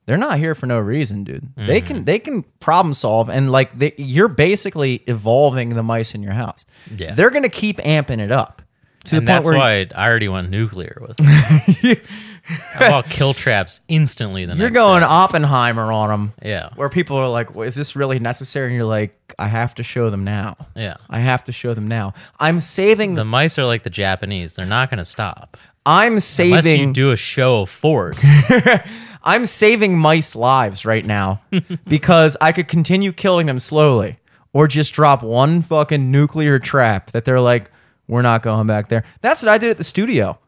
[0.07, 1.49] they're not here for no reason, dude.
[1.57, 1.86] They Mm-hmm.
[1.86, 6.32] can they can problem solve and like they, you're basically evolving the mice in your
[6.32, 6.64] house.
[6.97, 7.14] Yeah.
[7.14, 8.62] they're gonna keep amping it up
[9.05, 12.05] to and the point that's where why I already went nuclear with it.
[12.74, 15.07] I bought kill traps instantly the you're next going day.
[15.07, 16.32] Oppenheimer on them.
[16.43, 16.70] Yeah.
[16.74, 19.82] where people are like, well, "Is this really necessary?" And you're like, "I have to
[19.82, 20.57] show them now.
[20.74, 20.97] Yeah.
[21.09, 22.14] I have to show them now.
[22.40, 23.14] I'm saving.
[23.14, 24.55] The mice are like the Japanese.
[24.55, 25.57] They're not going to stop.
[25.84, 26.53] I'm saving.
[26.53, 28.24] Unless you do a show of force.
[29.24, 31.43] I'm saving mice lives right now
[31.88, 34.18] because I could continue killing them slowly
[34.53, 37.70] or just drop one fucking nuclear trap that they're like,
[38.12, 39.04] we're not going back there.
[39.22, 40.38] That's what I did at the studio.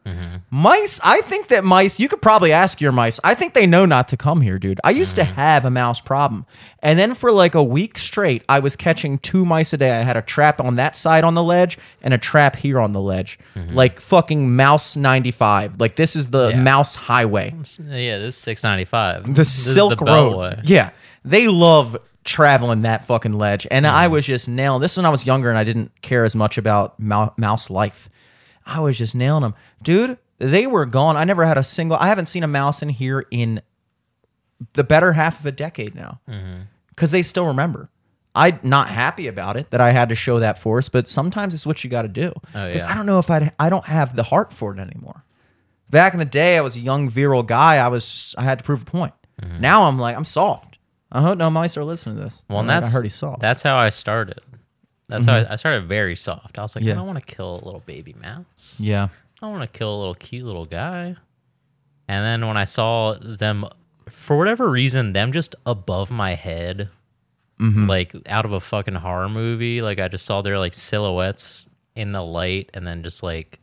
[0.51, 3.19] Mice, I think that mice, you could probably ask your mice.
[3.23, 4.79] I think they know not to come here, dude.
[4.83, 5.33] I used to mm-hmm.
[5.33, 6.45] have a mouse problem.
[6.79, 9.91] And then for like a week straight, I was catching two mice a day.
[9.91, 12.93] I had a trap on that side on the ledge and a trap here on
[12.93, 13.39] the ledge.
[13.55, 13.75] Mm-hmm.
[13.75, 15.79] Like fucking mouse 95.
[15.79, 16.61] Like this is the Yeah.
[16.61, 17.55] mouse highway.
[17.79, 19.35] Yeah, this is six ninety five.
[19.35, 20.61] The Silk Road.
[20.65, 20.91] Yeah.
[21.23, 23.65] They love traveling that fucking ledge.
[23.71, 24.11] And I mm.
[24.11, 26.99] was just nailing this when I was younger and I didn't care as much about
[26.99, 28.09] mouse life.
[28.65, 29.53] I was just nailing them.
[29.81, 31.15] Dude, they were gone.
[31.15, 33.61] I never had a single, I haven't seen a mouse in here in
[34.73, 36.61] the better half of a decade now mm-hmm.
[36.89, 37.89] because they still remember.
[38.33, 41.65] I'm not happy about it that I had to show that force, but sometimes it's
[41.65, 42.33] what you got to do.
[42.35, 42.91] Oh, Because yeah.
[42.91, 45.23] I don't know if I I don't have the heart for it anymore.
[45.89, 47.77] Back in the day, I was a young virile guy.
[47.77, 49.13] I was I had to prove a point.
[49.41, 49.61] Mm-hmm.
[49.61, 50.74] Now I'm like I'm soft.
[51.15, 52.41] I hope no mice are listening to this.
[52.41, 52.53] Mm-hmm.
[52.53, 53.41] Well, and that's I heard he's soft.
[53.41, 54.39] That's how I started.
[55.07, 56.57] That's how I, I started very soft.
[56.57, 56.93] I was like, Yeah.
[56.93, 58.75] I don't want to kill a little baby mouse.
[58.79, 59.07] yeah.
[59.41, 61.15] I want to kill a little cute little guy.
[62.07, 63.65] And then when I saw them,
[64.09, 66.89] for whatever reason, them just above my head,
[67.57, 67.87] Mm-hmm.
[67.87, 72.11] like out of a fucking horror movie, like I just saw their like silhouettes in
[72.11, 73.59] the light, and then just like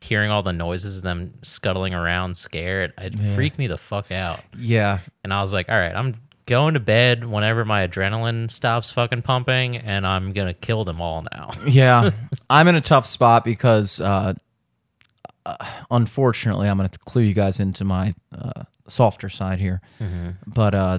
[0.00, 2.92] hearing all the noises of them scuttling around, scared.
[2.98, 4.40] It freaked me the fuck out.
[4.58, 4.98] Yeah.
[5.22, 6.16] And I was like, all right, I'm
[6.46, 11.24] going to bed whenever my adrenaline stops fucking pumping, and I'm gonna kill them all
[11.32, 11.50] now.
[11.66, 12.10] Yeah.
[12.50, 14.34] I'm in a tough spot because uh,
[15.46, 15.56] uh,
[15.90, 19.80] unfortunately, I'm going to clue you guys into my uh, softer side here.
[20.00, 20.30] Mm-hmm.
[20.46, 20.98] But uh,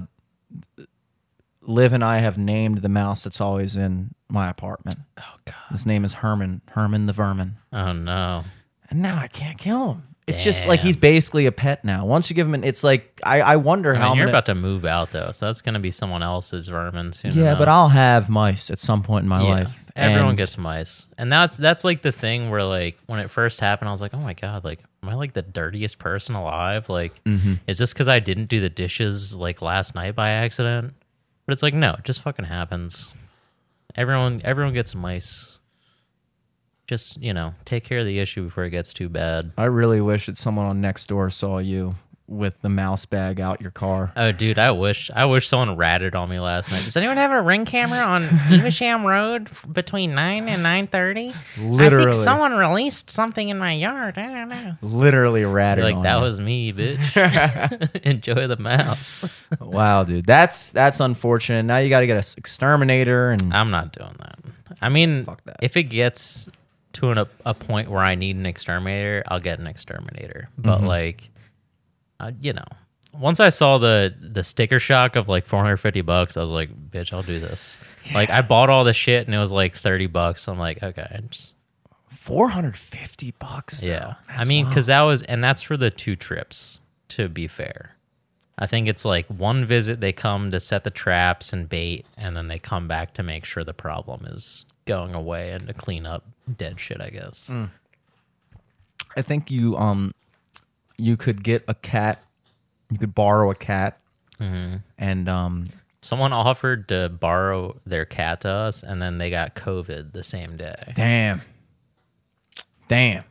[1.62, 5.00] Liv and I have named the mouse that's always in my apartment.
[5.20, 5.56] Oh god.
[5.72, 7.58] His name is Herman, Herman the Vermin.
[7.72, 8.44] Oh no.
[8.90, 10.13] And now I can't kill him.
[10.26, 10.88] It's just like Damn.
[10.88, 12.06] he's basically a pet now.
[12.06, 14.26] Once you give him an, it's like I, I wonder I how mean, I'm you're
[14.28, 17.32] gonna- about to move out though, so that's gonna be someone else's vermin soon.
[17.34, 17.60] Yeah, enough.
[17.60, 19.50] but I'll have mice at some point in my Yeah.
[19.50, 19.80] life.
[19.96, 23.60] Everyone And- gets mice, and that's that's like the thing where like when it first
[23.60, 26.88] happened, I was like, oh my god, like am I like the dirtiest person alive?
[26.90, 27.56] Like, Mm-hmm.
[27.68, 30.94] is this because I didn't do the dishes like last night by accident?
[31.46, 33.14] But it's like no, it just fucking happens.
[33.96, 35.53] Everyone everyone gets mice.
[36.88, 39.52] Just you know, take care of the issue before it gets too bad.
[39.58, 43.60] I really wish that someone on next door saw you with the mouse bag out
[43.62, 44.12] your car.
[44.16, 46.84] Oh, dude, I wish I wish someone ratted on me last night.
[46.84, 51.32] Does anyone have a ring camera on Evesham Road between nine and nine thirty?
[51.58, 52.06] I Literally.
[52.12, 54.18] think someone released something in my yard.
[54.18, 54.74] I don't know.
[54.82, 56.22] Literally ratted Like that you.
[56.24, 58.02] was me, bitch.
[58.04, 59.30] Enjoy the mouse.
[59.60, 60.26] wow, dude.
[60.26, 61.64] That's that's unfortunate.
[61.64, 64.40] Now you got to get an exterminator and I'm not doing that.
[64.82, 65.58] I mean, Fuck that.
[65.62, 66.48] if it gets
[66.94, 70.50] to an, a, point where I need an exterminator, I'll get an exterminator.
[70.58, 70.88] But Mm-hmm.
[70.88, 71.30] like,
[72.20, 72.66] uh, you know,
[73.14, 77.14] once I saw the the sticker shock of like 450 bucks, I was like, bitch,
[77.14, 77.78] I'll do this.
[78.14, 80.48] Like, I bought all the shit and it was like 30 bucks.
[80.48, 81.54] I'm like, okay, just,
[82.10, 83.82] 450 bucks.
[83.82, 83.88] though.
[83.88, 84.14] yeah.
[84.30, 84.72] I mean, wild.
[84.74, 86.80] because that was, and that's for the two trips.
[87.10, 87.96] To be fair,
[88.58, 92.36] I think it's like one visit they come to set the traps and bait, and
[92.36, 96.08] then they come back to make sure the problem is going away and to clean
[96.08, 96.26] up
[96.58, 97.02] dead shit.
[97.02, 97.48] I guess.
[97.52, 97.70] Mm.
[99.16, 100.14] I think you um
[100.98, 102.24] you could get a cat.
[102.90, 104.00] You could borrow a cat.
[104.40, 104.78] Mm-hmm.
[104.98, 105.68] And um
[106.02, 110.58] Someone offered to borrow their cat to us, and then they got COVID the same
[110.58, 110.76] day.
[110.96, 111.42] damn.
[112.90, 113.24] Damn.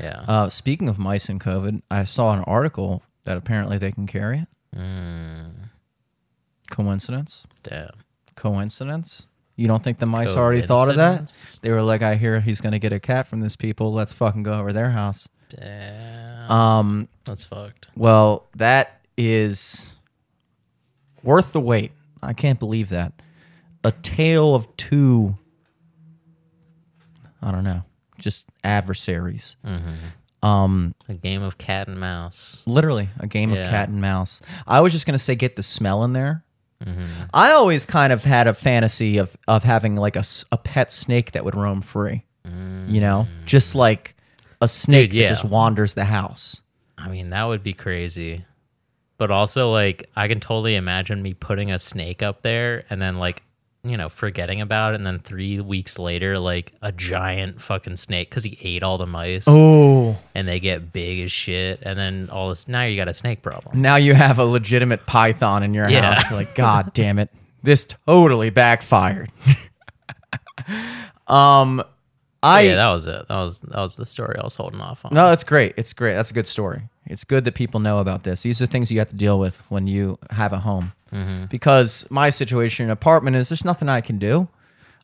[0.00, 0.24] Yeah.
[0.26, 4.38] Uh, speaking of mice and COVID, I saw an article that apparently they can carry
[4.38, 4.48] it.
[4.74, 5.52] Mm.
[6.70, 7.46] Coincidence?
[7.62, 7.90] Damn.
[8.34, 9.26] Coincidence?
[9.60, 11.34] You don't think the mice already thought of that?
[11.60, 13.92] They were like, I hear he's going to get a cat from this people.
[13.92, 15.28] Let's fucking go over their house.
[15.50, 16.50] Damn.
[16.50, 17.88] Um, That's fucked.
[17.94, 19.96] well, that is
[21.22, 21.92] worth the wait.
[22.22, 23.12] I can't believe that.
[23.84, 25.36] A tale of two,
[27.42, 27.82] I don't know,
[28.18, 29.56] just adversaries.
[30.42, 32.62] Um, A game of cat and mouse.
[32.64, 34.40] literally a game of cat and mouse.
[34.66, 36.44] I was just gonna say get the smell in there.
[37.34, 40.90] I always kind of had a fantasy of of having like a, s- a pet
[40.92, 42.24] snake that would roam free.
[42.88, 43.76] You know, just mm.
[43.76, 44.16] like
[44.60, 45.26] a snake Dude, yeah.
[45.26, 46.60] that just wanders the house.
[46.98, 48.44] I mean, that would be crazy.
[49.16, 53.18] But also, like, I can totally imagine me putting a snake up there and then,
[53.18, 53.42] like,
[53.82, 54.96] you know, forgetting about it.
[54.96, 59.06] And then three weeks later, like, a giant fucking snake because he ate all the
[59.06, 61.80] mice Oh, and they get big as shit.
[61.82, 63.80] And then all this, now you got a snake problem.
[63.80, 66.14] now you have a legitimate python in your Yeah.
[66.14, 66.30] house.
[66.30, 67.30] You're like, God damn it,
[67.62, 69.30] this totally backfired.
[71.26, 71.82] um,
[72.42, 73.28] I yeah, that was it.
[73.28, 75.12] That was that was the story I was holding off on.
[75.12, 75.74] No, it's great.
[75.76, 76.14] It's great.
[76.14, 76.82] That's a good story.
[77.06, 78.42] It's good that people know about this.
[78.42, 80.92] These are things you have to deal with when you have a home.
[81.12, 81.46] Mm-hmm.
[81.46, 84.48] Because my situation in an apartment is there's nothing I can do.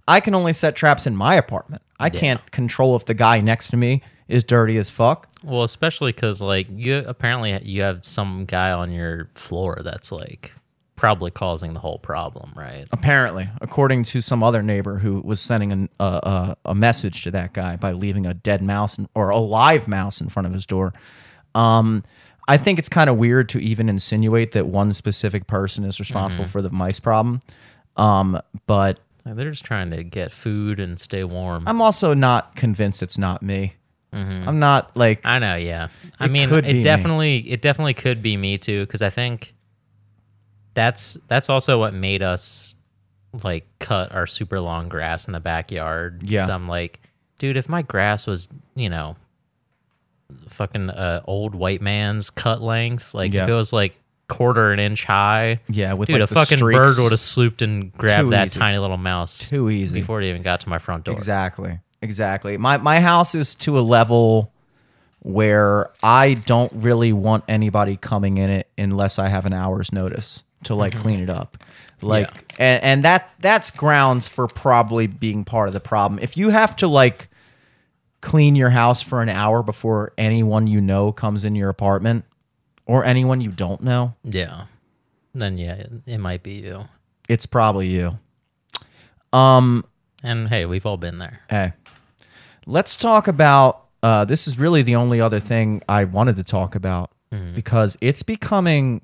[0.08, 1.82] I can only set traps in my apartment.
[1.98, 5.28] I can't control if the guy next to me is dirty as fuck.
[5.42, 10.52] Well, especially because like you apparently you have some guy on your floor that's like
[10.96, 12.86] probably causing the whole problem, right?
[12.92, 17.52] Apparently, according to some other neighbor who was sending a a, a message to that
[17.52, 20.66] guy by leaving a dead mouse in, or a live mouse in front of his
[20.66, 20.92] door.
[21.54, 22.04] Um,
[22.48, 26.44] I think it's kind of weird to even insinuate that one specific person is responsible
[26.46, 27.40] for the mice problem.
[27.96, 31.64] Um, but Like, they're just trying to get food and stay warm.
[31.66, 33.74] I'm also not convinced it's not me.
[34.12, 35.88] I'm not like I know, yeah.
[36.18, 36.82] I mean, it me.
[36.82, 39.54] definitely it definitely could be me too because I think
[40.72, 42.74] that's that's also what made us
[43.42, 46.22] like cut our super long grass in the backyard.
[46.22, 46.46] Yeah.
[46.46, 47.00] So I'm like,
[47.38, 49.16] dude, if my grass was, you know,
[50.48, 53.44] fucking uh, old white man's cut length, like Yeah.
[53.44, 53.96] if it was like
[54.28, 56.96] quarter an inch high, Yeah, with, dude, like, a fucking streaks.
[56.96, 58.58] bird would have swooped and grabbed Too that easy.
[58.58, 60.00] tiny little mouse too easy.
[60.00, 61.14] before it even got to my front door.
[61.14, 61.78] Exactly.
[62.02, 62.56] Exactly.
[62.56, 64.52] My my house is to a level
[65.20, 70.44] where I don't really want anybody coming in it unless I have an hour's notice
[70.64, 71.56] to like clean it up.
[72.02, 76.18] Like and, and that that's grounds for probably being part of the problem.
[76.22, 77.28] If you have to like
[78.26, 82.24] clean your house for an hour before anyone you know comes in your apartment
[82.84, 84.64] or anyone you don't know, Yeah.
[85.34, 86.88] Then yeah, it, it might be you.
[87.28, 88.18] it's probably you.
[89.32, 89.84] Um
[90.22, 91.40] And hey, we've all been there.
[91.48, 91.72] Hey,
[92.66, 93.82] let's talk about.
[94.02, 97.10] Uh, this is really the only other thing I wanted to talk about
[97.54, 99.02] because it's becoming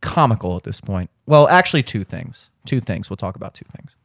[0.00, 1.10] comical at this point.
[1.26, 2.50] Well, actually, two things.
[2.64, 3.08] Two things.
[3.10, 3.96] We'll talk about two things.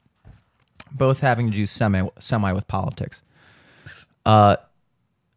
[0.91, 3.23] Both having to do semi semi with politics.
[4.25, 4.55] Uh,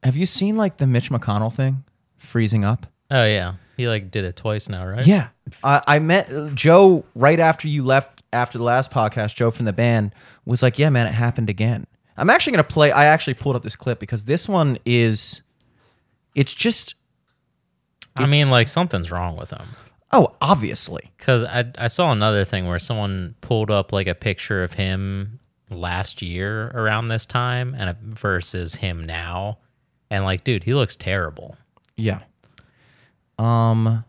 [0.02, 1.84] have you seen like the Mitch McConnell thing,
[2.16, 2.86] freezing up?
[3.10, 5.06] Oh yeah, he like did it twice now, right?
[5.06, 5.28] Yeah.
[5.62, 9.34] I, I met Joe right after you left after the last podcast.
[9.34, 10.14] Joe from the band
[10.44, 11.86] was like, Yeah, man, it happened again.
[12.16, 12.92] I'm actually going to play.
[12.92, 15.42] I actually pulled up this clip because this one is,
[16.36, 16.94] it's just,
[18.16, 19.66] I mean, like something's wrong with him.
[20.12, 21.10] oh, obviously.
[21.18, 25.40] Because I I saw another thing where someone pulled up like a picture of him
[25.74, 29.58] last year around this time and versus him now,
[30.10, 31.56] and like, dude, he looks terrible.
[31.96, 32.20] Yeah.
[33.38, 34.04] Um,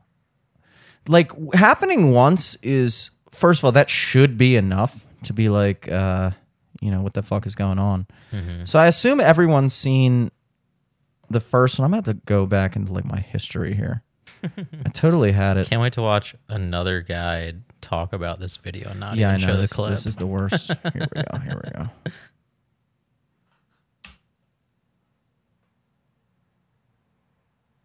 [1.08, 6.32] like happening once is, first of all, that should be enough to be like, uh,
[6.82, 8.06] you know, what the fuck is going on?
[8.66, 10.30] So I assume everyone's seen
[11.30, 11.86] the first one.
[11.86, 14.04] I'm to have to go back into like my history here.
[14.44, 15.70] I totally had it.
[15.70, 17.54] Can't wait to watch another guy
[17.86, 19.54] talk about this video and not yeah, I even know.
[19.54, 19.92] show This, the clip.
[19.92, 20.68] this is the worst.
[20.94, 21.38] Here we go.
[21.40, 21.90] Here we go.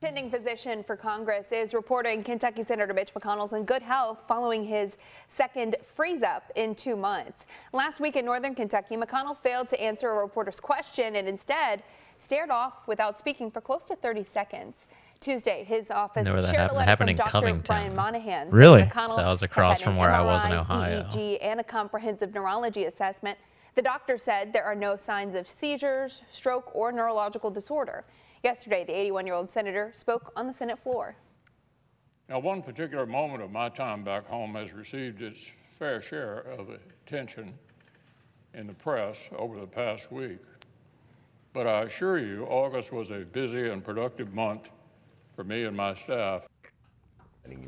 [0.03, 4.97] Attending physician for Congress is reporting Kentucky Senator Mitch McConnell's in good health following his
[5.29, 7.45] second freeze up in two months.
[7.75, 11.83] Last week in northern Kentucky, McConnell failed to answer a reporter's question and instead
[12.17, 14.87] stared off without speaking for close to 30 seconds.
[15.21, 16.77] Tuesday, his office Know where that shared happened?
[16.77, 17.31] a letter happened from in Dr.
[17.31, 17.63] Covington.
[17.67, 18.51] Brian Monahan.
[18.51, 18.83] Really?
[18.85, 21.03] McConnell So that was across from an where I was in Ohio.
[21.11, 23.39] EEG, and a comprehensive neurology assessment.
[23.75, 28.05] The doctor said there are no signs of seizures, stroke, or neurological disorder.
[28.43, 31.15] Yesterday, the 81 year old senator spoke on the Senate floor.
[32.31, 36.69] Now, one particular moment of my time back home has received its fair share of
[36.71, 37.53] attention
[38.55, 40.39] in the press over the past week.
[41.53, 44.71] But I assure you, August was a busy and productive month
[45.41, 46.43] for me and my staff.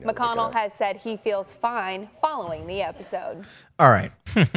[0.05, 3.47] McConnell has said he feels fine following the episode.
[3.79, 4.13] All right.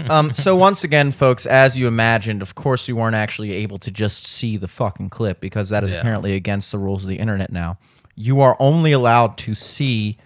[0.09, 3.89] um, so once again, folks, as you imagined, of course, you weren't actually able to
[3.89, 5.99] just see the fucking clip because that is Yeah.
[5.99, 7.78] apparently against the rules of the internet now.
[8.16, 10.18] You are only allowed to see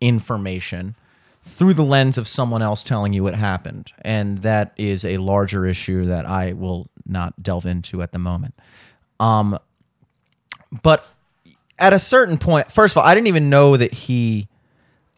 [0.00, 0.96] information
[1.44, 5.64] through the lens of someone else telling you what happened, and that is a larger
[5.64, 8.54] issue that I will not delve into at the moment.
[9.20, 9.56] Um,
[10.82, 11.06] but
[11.82, 14.48] at a certain point, first of all, I didn't even know that he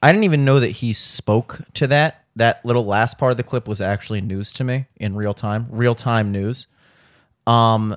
[0.02, 2.24] I didn't even know that he spoke to that.
[2.36, 5.66] That little last part of the clip was actually news to me in real time,
[5.70, 6.66] real time news.
[7.46, 7.96] Um,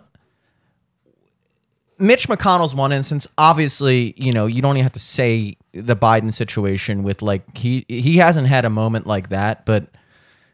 [1.97, 3.26] Mitch McConnell's one instance.
[3.38, 7.86] Obviously, you know, you don't even have to say the Biden situation with like he
[7.88, 9.88] he hasn't had a moment like that, but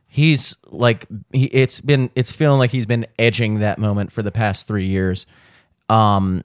[0.07, 4.31] he's like he, it's been it's feeling like he's been edging that moment for the
[4.31, 5.25] past three years.
[5.89, 6.43] Um,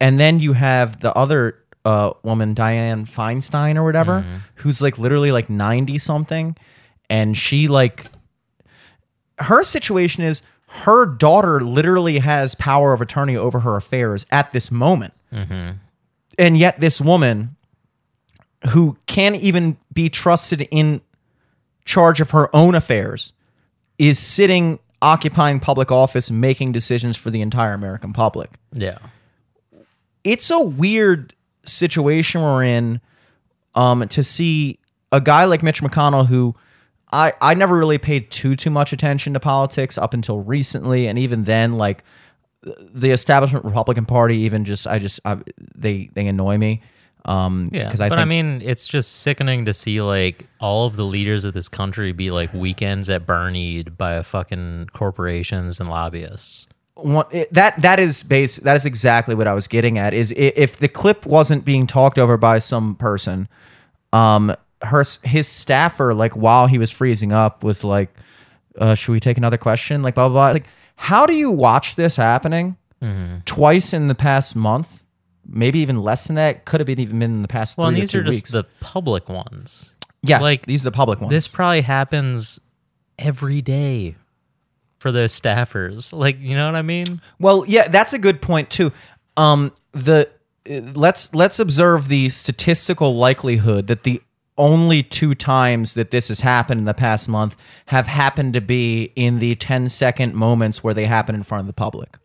[0.00, 4.24] and then you have the other uh, woman, Dianne Feinstein or whatever,
[4.56, 6.56] who's like literally like 90 something.
[7.08, 8.06] And she like,
[9.38, 14.70] her situation is her daughter literally has power of attorney over her affairs at this
[14.70, 15.14] moment.
[16.38, 17.56] And yet this woman
[18.70, 21.00] who can't even be trusted in
[21.84, 23.32] charge of her own affairs
[23.98, 28.50] is sitting occupying public office making decisions for the entire American public.
[28.72, 28.98] Yeah.
[30.24, 33.00] It's a weird situation we're in
[33.74, 34.78] um, to see
[35.12, 36.54] a guy like Mitch McConnell who
[37.12, 41.18] I, I never really paid too too much attention to politics up until recently and
[41.18, 42.04] even then like
[42.62, 45.38] the establishment Republican Party even just I just I,
[45.74, 46.82] they they annoy me
[47.24, 50.86] um Yeah, because I but think I mean, it's just sickening to see like all
[50.86, 55.80] of the leaders of this country be like weekends at Bernied by a fucking corporations
[55.80, 56.66] and lobbyists.
[57.02, 60.76] One, that that is base that is exactly what I was getting at is if
[60.78, 63.48] the clip wasn't being talked over by some person
[64.12, 68.10] um her his staffer like while he was freezing up was like
[68.78, 70.52] uh should we take another question like blah blah, blah.
[70.52, 73.38] like how do you watch this happening Mm-hmm.
[73.46, 75.04] twice in the past month
[75.46, 77.96] maybe even less than that could have been even been in the past Well, and
[77.96, 78.50] these are just weeks.
[78.50, 79.94] the public ones.
[80.22, 82.60] yes like, these are the public ones This probably happens
[83.18, 84.16] every day
[85.00, 86.12] for those staffers.
[86.12, 87.20] Like, you know what I mean?
[87.40, 88.92] Well, yeah, that's a good point too.
[89.36, 90.28] Um, the
[90.70, 94.22] uh, let's let's observe the statistical likelihood that the
[94.58, 99.10] only two times that this has happened in the past month have happened to be
[99.16, 102.18] in the 10 second moments where they happen in front of the public.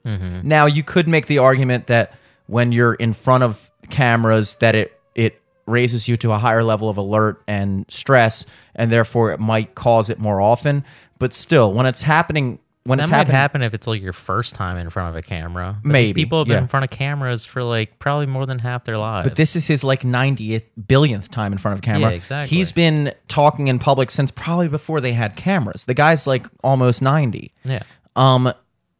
[0.44, 2.12] Now, you could make the argument that
[2.48, 6.90] when you're in front of cameras that it it raises you to a higher level
[6.90, 8.46] of alert and stress
[8.76, 10.84] and therefore it might cause it more often,
[11.20, 14.78] but still when it's happening when That might happen if it's like your first time
[14.78, 15.76] in front of a camera.
[15.82, 16.62] But Maybe, These people have been yeah.
[16.62, 19.28] in front of cameras for like probably more than half their lives.
[19.28, 22.12] But this is his like 90th billionth time in front of a camera.
[22.12, 22.56] Yeah, exactly.
[22.56, 25.86] He's been talking in public since probably before they had cameras.
[25.86, 27.52] The guy's like almost 90.
[27.64, 27.82] yeah.
[28.16, 28.54] Um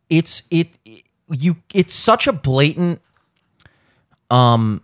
[0.10, 0.70] it's it
[1.30, 3.02] you it's such a blatant
[4.32, 4.82] um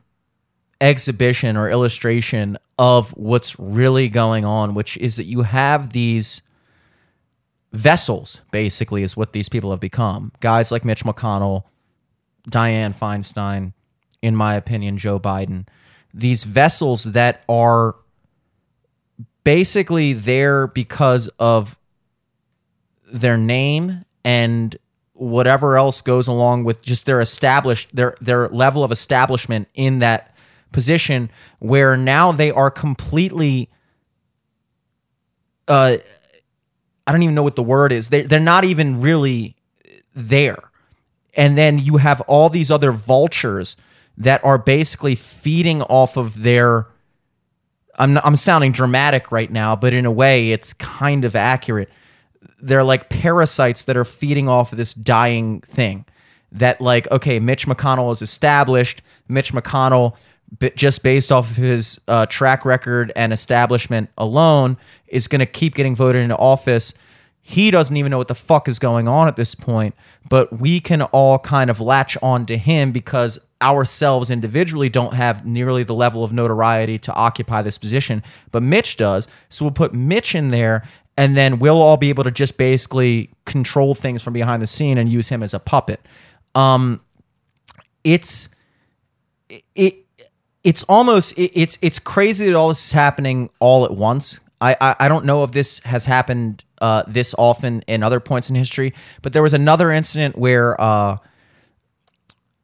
[0.79, 6.41] exhibition or illustration of what's really going on, which is that you have these
[7.73, 10.31] vessels basically is what these people have become.
[10.39, 11.63] Guys like Mitch McConnell,
[12.49, 13.73] Dianne Feinstein,
[14.21, 15.67] in my opinion, Joe Biden.
[16.13, 17.95] These vessels that are
[19.43, 21.77] basically there because of
[23.11, 24.77] their name and
[25.13, 30.35] whatever else goes along with just their established their their level of establishment in that
[30.71, 33.69] position where now they are completely
[35.67, 35.97] uh
[37.11, 38.07] I don't even know what the word is.
[38.07, 39.57] They they're not even really
[40.15, 40.71] there.
[41.35, 43.75] And then you have all these other vultures
[44.15, 46.87] that are basically feeding off of their
[47.95, 51.89] I'm I'm sounding dramatic right now, but in a way it's kind of accurate.
[52.61, 56.05] They're like parasites that are feeding off of this dying thing.
[56.53, 59.01] That like okay, Mitch McConnell is established.
[59.27, 60.15] Mitch McConnell
[60.75, 64.77] just based off of his uh, track record and establishment alone
[65.07, 66.93] is going to keep getting voted into office.
[67.41, 69.95] He doesn't even know what the fuck is going on at this point,
[70.29, 75.45] but we can all kind of latch on to him because ourselves individually don't have
[75.45, 78.21] nearly the level of notoriety to occupy this position,
[78.51, 79.27] but Mitch does.
[79.49, 80.83] So we'll put Mitch in there
[81.17, 84.97] and then we'll all be able to just basically control things from behind the scene
[84.97, 86.01] and use him as a puppet.
[86.55, 87.01] Um
[88.03, 88.49] it's
[89.75, 90.00] it
[90.63, 94.39] it's almost it, it's it's crazy that all this is happening all at once.
[94.59, 98.49] I, I I don't know if this has happened uh, this often in other points
[98.49, 101.17] in history, but there was another incident where uh,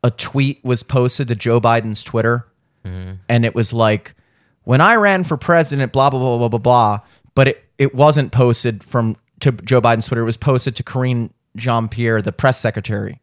[0.03, 2.47] a tweet was posted to Joe Biden's Twitter,
[2.83, 4.15] and it was like,
[4.63, 6.99] "When I ran for president, blah blah blah blah blah blah,"
[7.35, 10.21] but it it wasn't posted from to Joe Biden's Twitter.
[10.21, 13.19] It was posted to Karine Jean Pierre, the press secretary.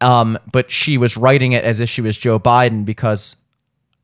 [0.00, 3.36] Um, but she was writing it as if she was Joe Biden because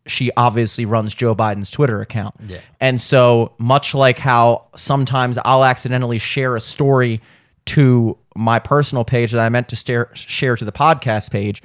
[0.09, 2.35] she obviously runs Joe Biden's Twitter account.
[2.47, 2.61] Yeah.
[2.81, 7.21] And so, much like how sometimes I'll accidentally share a story
[7.67, 11.63] to my personal page that I meant to stare, share to the podcast page,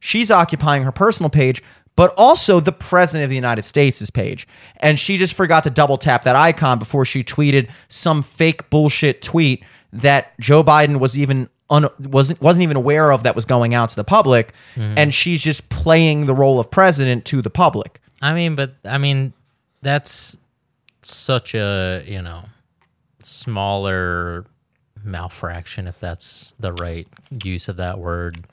[0.00, 1.62] she's occupying her personal page,
[1.96, 4.46] but also the president of the United States' page.
[4.78, 9.22] And she just forgot to double tap that icon before she tweeted some fake bullshit
[9.22, 13.74] tweet that Joe Biden was even un, wasn't wasn't even aware of that was going
[13.74, 14.96] out to the public mm-hmm.
[14.96, 18.00] and she's just playing the role of president to the public.
[18.22, 19.32] I mean, but I mean,
[19.82, 20.36] that's
[21.02, 22.44] such a, you know,
[23.22, 24.46] smaller
[25.04, 27.06] malfraction, if that's the right
[27.44, 28.44] use of that word.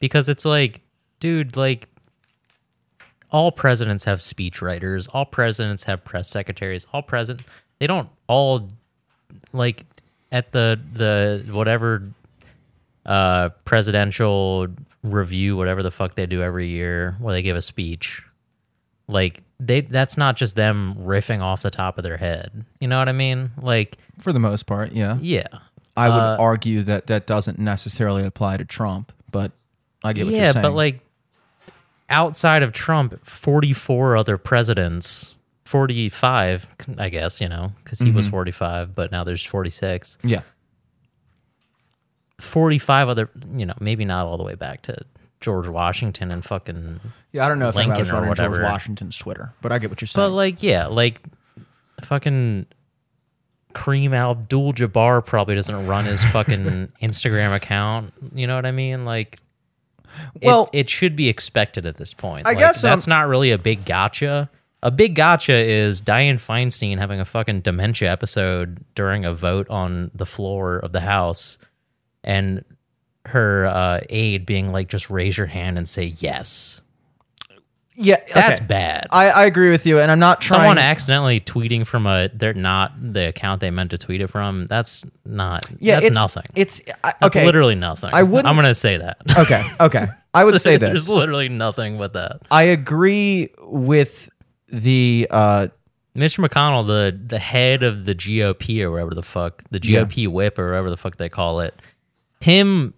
[0.00, 0.82] Because it's like,
[1.20, 1.88] dude, like,
[3.30, 7.46] all presidents have speech writers, all presidents have press secretaries, all president,
[7.78, 8.68] they don't all,
[9.52, 9.84] like,
[10.30, 12.02] at the, the, whatever,
[13.06, 14.66] uh, presidential
[15.02, 18.22] review, whatever the fuck they do every year, where they give a speech
[19.08, 22.98] like they that's not just them riffing off the top of their head you know
[22.98, 25.16] what i mean like For the most part, yeah.
[25.20, 25.46] yeah
[25.96, 29.52] I would Uh, argue that that doesn't necessarily apply to Trump, but
[30.04, 30.62] I get what yeah, you're saying.
[30.62, 31.00] but like
[32.10, 35.34] outside of Trump, 44 other presidents,
[35.64, 36.66] 45,
[36.98, 38.16] I guess, you know, because he Mm-hmm.
[38.16, 40.18] was 45, but now there's 46.
[40.22, 40.40] yeah,
[42.56, 44.96] 45 other, you know, maybe not all the way back to
[45.42, 47.00] George Washington and fucking.
[47.30, 47.44] yeah.
[47.44, 48.60] I don't know if I Lincoln was or running George.
[48.62, 50.30] Washington's Twitter, but I get what you're saying.
[50.30, 51.20] But like, yeah, like
[52.02, 52.64] fucking
[53.74, 58.14] Kareem Abdul Jabbar probably doesn't run his fucking Instagram account.
[58.34, 59.04] You know what I mean?
[59.04, 59.38] Like,
[60.40, 62.46] it- Well- it, should be expected at this point.
[62.46, 64.48] I Like, guess, um, that's not really a big gotcha.
[64.82, 70.10] A big gotcha is Dianne Feinstein having a fucking dementia episode during a vote on
[70.14, 71.58] the floor of the House,
[72.26, 72.62] and
[73.24, 76.80] her uh, aide being like, "Just raise your hand and say yes."
[77.98, 78.66] yeah, That's okay.
[78.66, 79.06] bad.
[79.10, 80.60] I, I agree with you, and I'm not trying.
[80.60, 84.66] someone accidentally tweeting from a they're not the account they meant to tweet it from
[84.66, 87.46] that's not yeah, that's it's nothing It's I, that's okay.
[87.46, 90.08] literally nothing I wouldn't- i'm gonna say that okay, okay.
[90.34, 90.88] I would say this.
[90.88, 94.28] there's literally nothing with that I agree with
[94.68, 95.68] the uh,
[96.14, 100.58] mitch mcconnell the the head of the gop or whatever the fuck the gop whip
[100.58, 101.74] or whatever the fuck they call it
[102.46, 102.94] him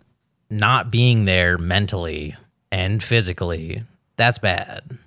[0.51, 2.37] not being there mentally
[2.71, 3.83] and physically
[4.19, 4.99] that's bad.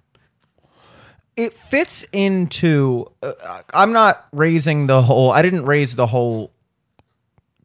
[1.37, 3.33] It fits into uh,
[3.75, 6.51] i'm not raising the whole i didn't raise the whole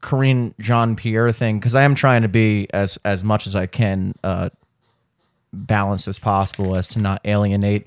[0.02, 4.14] Karine Jean-Pierre thing because I am trying to be as as much as I can
[4.22, 4.50] uh,
[5.52, 7.86] balanced as possible as to not alienate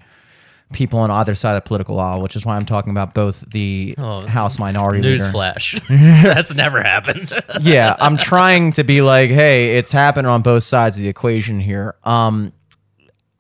[0.74, 3.95] people on either side of political law, which is why I'm talking about both the
[3.97, 5.24] Oh, House Minority Leader.
[5.24, 5.82] newsflash
[6.24, 10.95] that's never happened yeah, I'm trying to be like, hey, it's happened on both sides
[10.97, 11.95] of the equation here.
[12.03, 12.53] Um,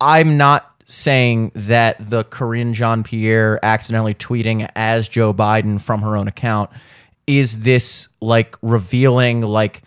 [0.01, 6.27] I'm not saying that the Karine Jean-Pierre accidentally tweeting as Joe Biden from her own
[6.27, 6.71] account
[7.27, 9.83] is this like revealing like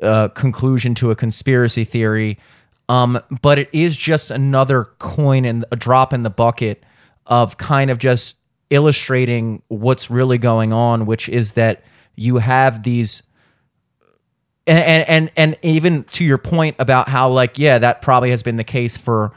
[0.00, 2.38] uh, conclusion to a conspiracy theory.
[2.88, 6.82] Um, but it is just another coin and a drop in the bucket
[7.26, 8.36] of kind of just
[8.70, 11.84] illustrating what's really going on, which is that
[12.16, 13.22] you have these
[14.66, 18.56] and, and and even to your point about how like yeah that probably has been
[18.56, 19.32] the case for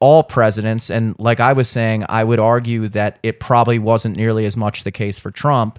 [0.00, 0.90] all presidents.
[0.90, 4.84] And like i was saying i would argue that it probably wasn't nearly as much
[4.84, 5.78] the case for trump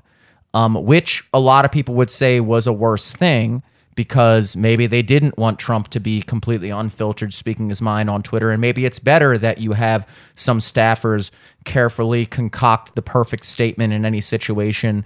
[0.54, 3.62] um, which a lot of people would say was a worse thing
[3.98, 8.52] because maybe they didn't want Trump to be completely unfiltered speaking his mind on Twitter.
[8.52, 11.32] And maybe it's better that you have some staffers
[11.66, 15.04] carefully concoct the perfect statement in any situation.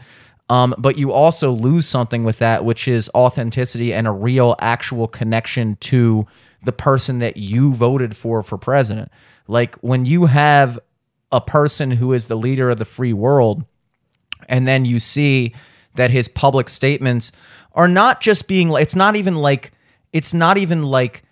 [0.50, 5.08] Um, but you also lose something with that, which is authenticity and a real, actual
[5.08, 6.28] connection to
[6.62, 9.10] the person that you voted for for president.
[9.48, 10.78] Like when you have
[11.32, 13.64] a person who is the leader of the free world,
[14.50, 15.56] and then you see
[15.96, 17.32] that his public statements
[17.74, 19.72] are not just being like it's not even like
[20.14, 21.24] it's not even like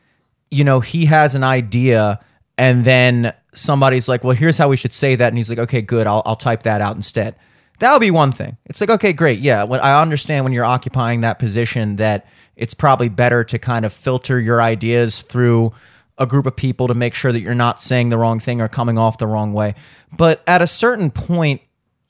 [0.51, 2.19] you know he has an idea
[2.57, 5.27] and then somebody's like well here's how we should say that.
[5.27, 6.07] And he's like okay good.
[6.07, 7.35] I'll, I'll type that out instead.
[7.79, 8.57] That would be one thing.
[8.65, 9.39] It's like okay great.
[9.39, 9.63] Yeah.
[9.63, 12.25] When i understand when you're occupying that position that
[12.55, 15.73] it's probably better to kind of filter your ideas through
[16.17, 18.67] a group of people to make sure that you're not saying the wrong thing or
[18.67, 19.75] coming off the wrong way.
[20.11, 21.61] But at a certain point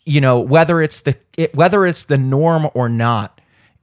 [0.09, 3.38] you know whether it's the it, whether it's the norm or not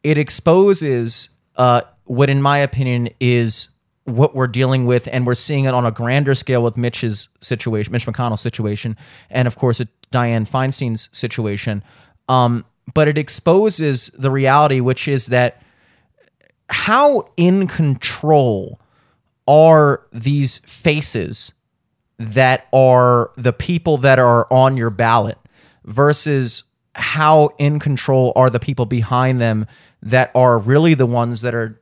[0.06, 3.70] it exposes uh, what in my opinion is
[4.04, 7.92] what we're dealing with and we're seeing it on a grander scale with mitch's situation
[7.92, 8.96] mitch mcconnell's situation
[9.30, 9.80] and of course
[10.12, 11.82] Dianne Feinstein's situation.
[12.28, 15.60] Um, but it exposes the reality which is that
[16.70, 18.80] how in control
[19.48, 21.52] are these faces
[22.18, 25.38] that are the people that are on your ballot
[25.84, 26.62] versus
[26.94, 29.66] how in control are the people behind them
[30.06, 31.80] that are really the ones that are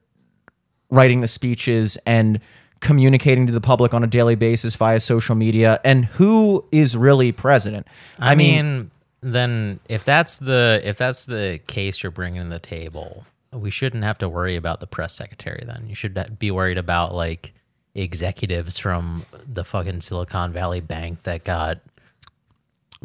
[0.90, 2.40] writing the speeches and
[2.80, 7.32] communicating to the public on a daily basis via social media and who is really
[7.32, 7.86] president
[8.18, 8.90] I, mean,
[9.22, 14.04] then if that's the if that's the case you're bringing to the table, we shouldn't
[14.04, 15.64] have to worry about the press secretary.
[15.66, 17.54] Then you should be worried about like
[17.94, 21.78] executives from the fucking Silicon Valley Bank that got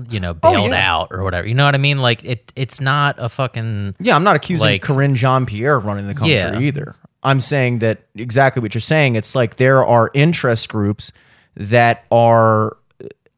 [0.09, 0.93] you know bailed Oh, yeah.
[0.93, 1.47] out or whatever.
[1.47, 1.99] You know what I mean?
[1.99, 6.07] Like it it's not a fucking Yeah, I'm not accusing Like- Karine Jean-Pierre of running
[6.07, 6.59] the country Yeah.
[6.59, 6.95] either.
[7.23, 9.15] I'm saying that exactly what you're saying.
[9.15, 11.11] It's like there are interest groups
[11.55, 12.77] that are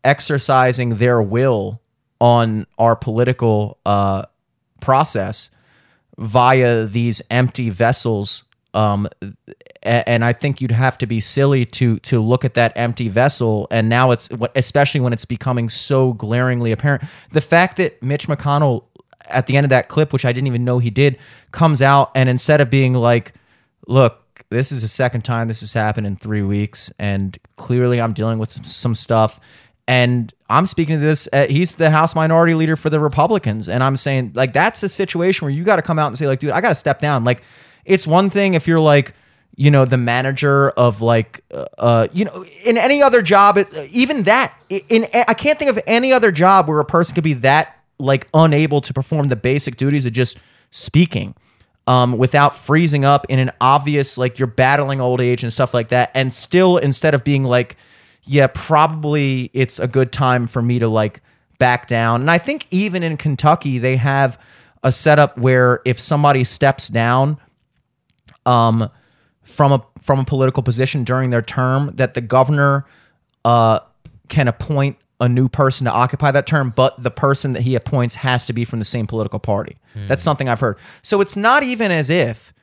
[0.04, 1.82] exercising their will
[2.20, 4.24] on our political uh,
[4.80, 5.50] process
[6.18, 8.44] via these empty vessels.
[8.74, 9.08] Um,
[9.84, 13.68] and I think you'd have to be silly to to look at that empty vessel.
[13.72, 17.04] And now it's especially when it's becoming so glaringly apparent.
[17.32, 18.84] The fact that Mitch McConnell
[19.28, 21.18] at the end of that clip, which I didn't even know he did,
[21.52, 23.34] comes out and instead of being like,
[23.88, 28.14] look, this is the second time this has happened in three weeks, and clearly I'm
[28.14, 29.40] dealing with some stuff.
[29.88, 31.28] And I'm speaking to this.
[31.34, 34.90] Uh, he's the House Minority Leader for the Republicans, and I'm saying like that's a
[34.90, 37.00] situation where you got to come out and say like, dude, I got to step
[37.00, 37.24] down.
[37.24, 37.42] Like,
[37.84, 39.16] it's one thing if you're like,
[39.62, 43.60] you know, the manager of like, uh, uh you know, in any other job,
[43.92, 47.34] even that, in I can't think of any other job where a person could be
[47.34, 50.40] that like unable to perform the basic duties of just
[50.72, 51.36] speaking
[51.86, 55.90] um, without freezing up in an obvious like you're battling old age and stuff like
[55.90, 57.78] that, and still instead of being like,
[58.24, 61.22] yeah, probably it's a good time for me to like
[61.60, 62.22] back down.
[62.22, 64.40] And I think even in Kentucky they have
[64.82, 67.38] a setup where if somebody steps down,
[68.48, 68.90] um,
[69.44, 72.86] from a from a political position during their term, that the governor
[73.46, 73.80] uh
[74.30, 78.16] can appoint a new person to occupy that term, but the person that he appoints
[78.16, 79.78] has to be from the same political party.
[79.96, 80.08] Mm.
[80.08, 80.78] That's something I've heard.
[81.04, 82.54] So it's not even as if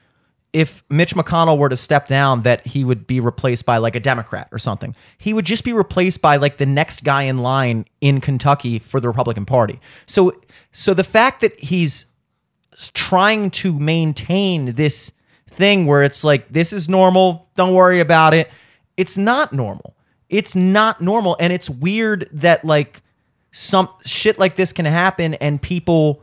[0.52, 4.00] if Mitch McConnell were to step down that he would be replaced by like a
[4.00, 4.96] Democrat or something.
[5.18, 8.98] He would just be replaced by like the next guy in line in Kentucky for
[8.98, 9.78] the Republican Party.
[10.06, 10.32] So
[10.72, 12.06] so the fact that he's
[12.94, 15.12] trying to maintain this
[15.58, 18.50] thing where it's like this is normal, don't worry about it.
[18.96, 19.94] It's not normal.
[20.30, 21.36] It's not normal.
[21.38, 23.02] And it's weird that like
[23.52, 26.22] some shit like this can happen and people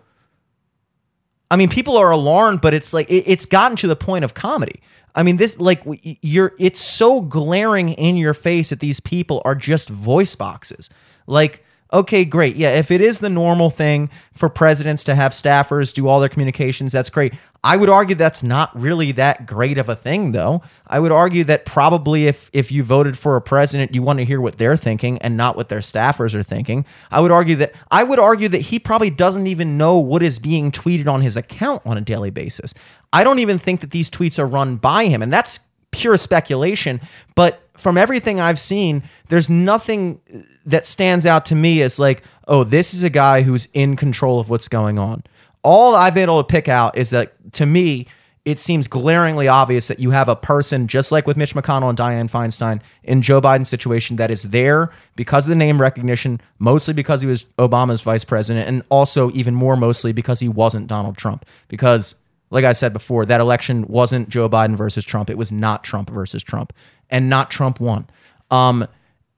[1.52, 4.34] I mean, people are alarmed, but it's like it, it's gotten to the point of
[4.34, 4.82] comedy.
[5.14, 9.54] I mean, this like you're it's so glaring in your face that these people are
[9.54, 10.90] just voice boxes.
[11.28, 11.64] Like
[11.94, 12.56] Okay, great.
[12.56, 16.30] Yeah, if it is the normal thing for presidents to have staffers do all their
[16.30, 17.34] communications, that's great.
[17.66, 20.62] I would argue that's not really that great of a thing though.
[20.86, 24.26] I would argue that probably if if you voted for a president, you want to
[24.26, 26.86] hear what they're thinking and not what their staffers are thinking.
[27.10, 30.38] I would argue that I would argue that he probably doesn't even know what is
[30.38, 32.76] being tweeted on his account on a daily basis.
[33.12, 35.60] I don't even think that these tweets are run by him and that's
[35.90, 37.02] pure speculation,
[37.34, 40.22] but from everything I've seen, there's nothing
[40.68, 44.40] that stands out to me as like, oh, this is a guy who's in control
[44.40, 45.24] of what's going on.
[45.66, 48.08] All I've been able to pick out is that to me,
[48.46, 51.98] it seems glaringly obvious that you have a person just like with Mitch McConnell and
[51.98, 56.94] Dianne Feinstein in Joe Biden's situation that is there because of the name recognition, mostly
[56.94, 61.18] because he was Obama's vice president, and also even more mostly because he wasn't Donald
[61.18, 61.44] Trump.
[61.68, 62.14] Because,
[62.52, 65.32] like I said before, that election wasn't Joe Biden versus Trump.
[65.32, 66.72] It was not Trump versus Trump,
[67.10, 68.08] and not Trump won.
[68.52, 68.88] Um,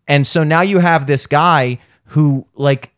[0.05, 2.91] and so now you have this guy who, like,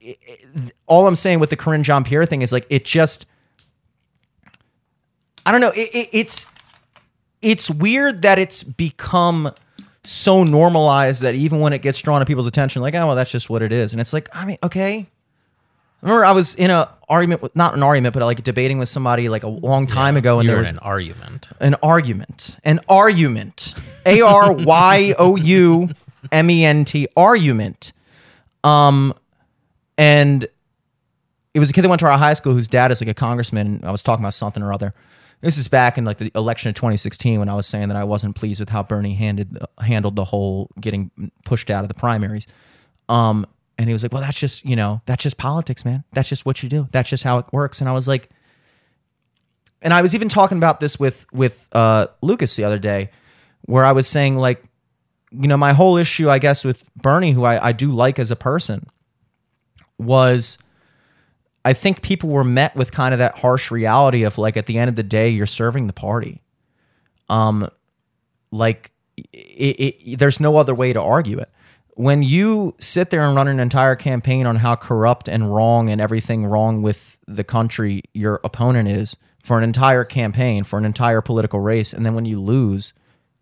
[0.88, 3.26] all I'm saying with the Karine Jean-Pierre thing is like, it just,
[5.46, 6.46] I don't know, it, it, it's,
[7.42, 9.52] it's weird that it's become
[10.04, 13.32] so normalized that even when it gets drawn to people's attention, like, oh, well, that's
[13.32, 13.94] just what it is.
[13.94, 15.08] And it's like, I mean, okay.
[16.02, 18.88] I remember I was in a argument with not an argument, but like debating with
[18.88, 21.50] somebody like a long time yeah, ago, and they were in an argument.
[21.60, 22.58] An argument.
[22.64, 23.74] An argument.
[24.06, 25.90] A R Y O U
[26.32, 27.92] M E N T argument.
[28.64, 29.14] Um,
[29.98, 30.48] and
[31.54, 33.14] it was a kid that went to our high school whose dad is like a
[33.14, 33.82] congressman.
[33.84, 34.94] I was talking about something or other.
[35.42, 38.04] This is back in like the election of 2016 when I was saying that I
[38.04, 41.12] wasn't pleased with how Bernie handed handled the whole getting
[41.46, 42.46] pushed out of the primaries.
[43.08, 43.46] Um,
[43.78, 46.04] and he was like, "Well, that's just you know that's just politics, man.
[46.12, 46.90] That's just what you do.
[46.92, 48.30] That's just how it works." And I was like,
[49.82, 53.10] and I was even talking about this with with uh, Lucas the other day,
[53.62, 54.62] where I was saying like
[55.32, 58.32] you know, my whole issue, I guess, with Bernie, who I, I do like as
[58.32, 58.88] a person,
[59.98, 60.58] was
[61.64, 64.78] I think people were met with kind of that harsh reality of like at the
[64.78, 66.42] end of the day, you're serving the party.
[67.30, 67.70] Um,
[68.52, 68.92] like
[69.34, 71.50] it, it, there's no other way to argue it.
[71.96, 76.00] When you sit there and run an entire campaign on how corrupt and wrong and
[76.00, 81.22] everything wrong with the country your opponent is for an entire campaign, for an entire
[81.22, 82.94] political race, and then when you lose,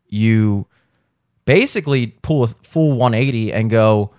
[0.08, 0.66] you
[1.48, 4.12] basically pull a full 180 and go,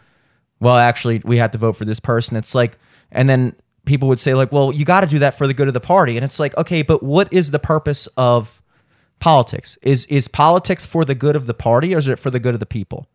[0.58, 2.36] well, actually, we had to vote for this person.
[2.36, 2.78] It's like,
[3.12, 5.68] and then people would say, like, well, you got to do that for the good
[5.68, 6.16] of the party.
[6.16, 8.60] And it's like, okay, but what is the purpose of
[9.20, 9.78] politics?
[9.82, 12.54] Is is politics for the good of the party or is it for the good
[12.54, 13.06] of the people?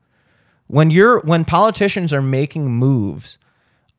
[0.68, 3.38] When you're when politicians are making moves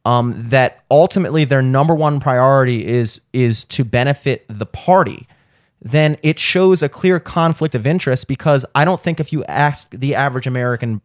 [0.05, 5.27] um, that ultimately their number one priority is is to benefit the party
[5.85, 9.90] then it shows a clear conflict of interest because I don't think if you ask
[9.90, 11.02] the average American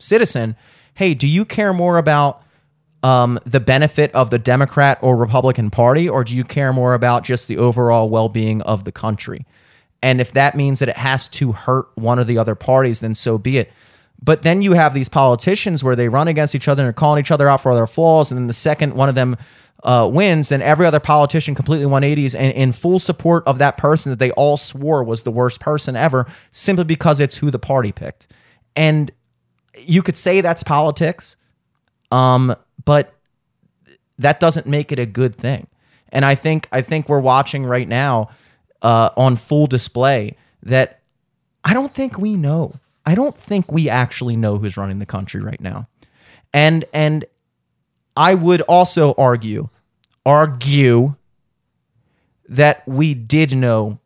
[0.00, 0.56] citizen,
[0.94, 2.42] hey, do you care more about
[3.04, 7.22] um, the benefit of the Democrat or Republican Party, or do you care more about
[7.22, 9.46] just the overall well being of the country?
[10.02, 13.14] And if that means that it has to hurt one or the other parties, then
[13.14, 13.72] so be it.
[14.20, 17.20] But then you have these politicians where they run against each other and are calling
[17.20, 18.30] each other out for their flaws.
[18.30, 19.36] And then the second one of them
[19.84, 24.10] uh, wins, then every other politician completely 180s and in full support of that person
[24.10, 27.92] that they all swore was the worst person ever, simply because it's who the party
[27.92, 28.26] picked.
[28.74, 29.10] And
[29.78, 31.36] you could say that's politics,
[32.10, 32.54] um,
[32.84, 33.14] but
[34.18, 35.66] that doesn't make it a good thing.
[36.10, 38.30] And I think I think we're watching right now
[38.82, 41.00] uh, on full display that
[41.64, 42.74] I don't think we know.
[43.04, 45.88] I don't think we actually know who's running the country right now.
[46.54, 47.24] And and
[48.16, 49.68] I would also argue
[50.24, 51.14] argue
[52.48, 54.00] that we did know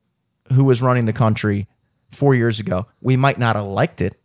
[0.53, 1.69] who was running the country
[2.11, 2.87] 4 years ago.
[3.01, 4.20] We might not have liked it,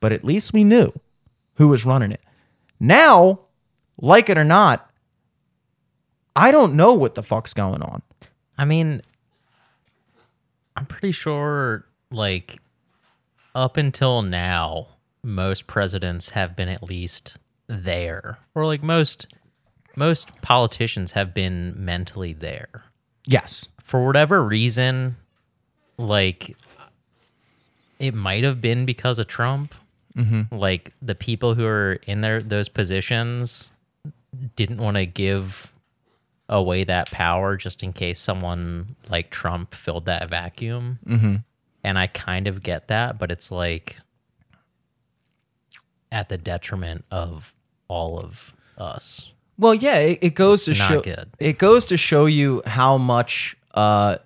[0.00, 0.92] but at least we knew
[1.54, 2.20] who was running it.
[2.80, 3.40] Now,
[3.96, 4.90] like it or not,
[6.34, 8.02] I don't know what the fuck's going on.
[8.58, 9.02] I mean,
[10.76, 12.60] I'm pretty sure, like,
[13.54, 14.88] up until now,
[15.22, 19.26] most presidents have been at least there, or like most
[19.96, 22.84] most politicians have been mentally there.
[23.26, 23.68] Yes.
[23.82, 25.16] For whatever reason,
[25.96, 26.56] like
[27.98, 29.74] it might have been because of Trump.
[30.52, 33.70] Like the people who are in their those positions
[34.56, 35.72] didn't want to give
[36.48, 40.98] away that power just in case someone like Trump filled that vacuum.
[41.06, 41.36] Mm-hmm.
[41.82, 43.96] And I kind of get that, but it's like
[46.12, 47.53] at the detriment of
[47.88, 49.30] all of us.
[49.58, 51.30] Well, yeah, it, it goes to It's not show good.
[51.38, 54.16] it goes to show you how much uh,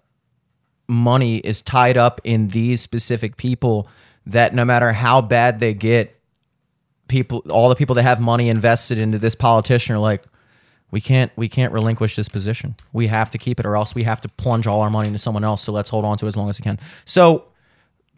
[0.89, 3.89] money is tied up in these specific people
[4.27, 6.19] that no matter how bad they get,
[7.09, 10.25] people all the people that have money invested into this politician are like,
[10.91, 12.75] we can't we can't relinquish this position.
[12.95, 15.19] We have to keep it, or else we have to plunge all our money into
[15.19, 15.63] someone else.
[15.63, 16.79] So let's hold on to it as long as we can.
[17.05, 17.45] So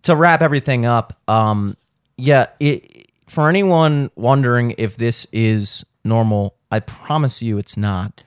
[0.02, 1.76] to wrap everything up, um,
[2.16, 8.24] yeah, it, for anyone wondering if this is normal, I promise you it's not,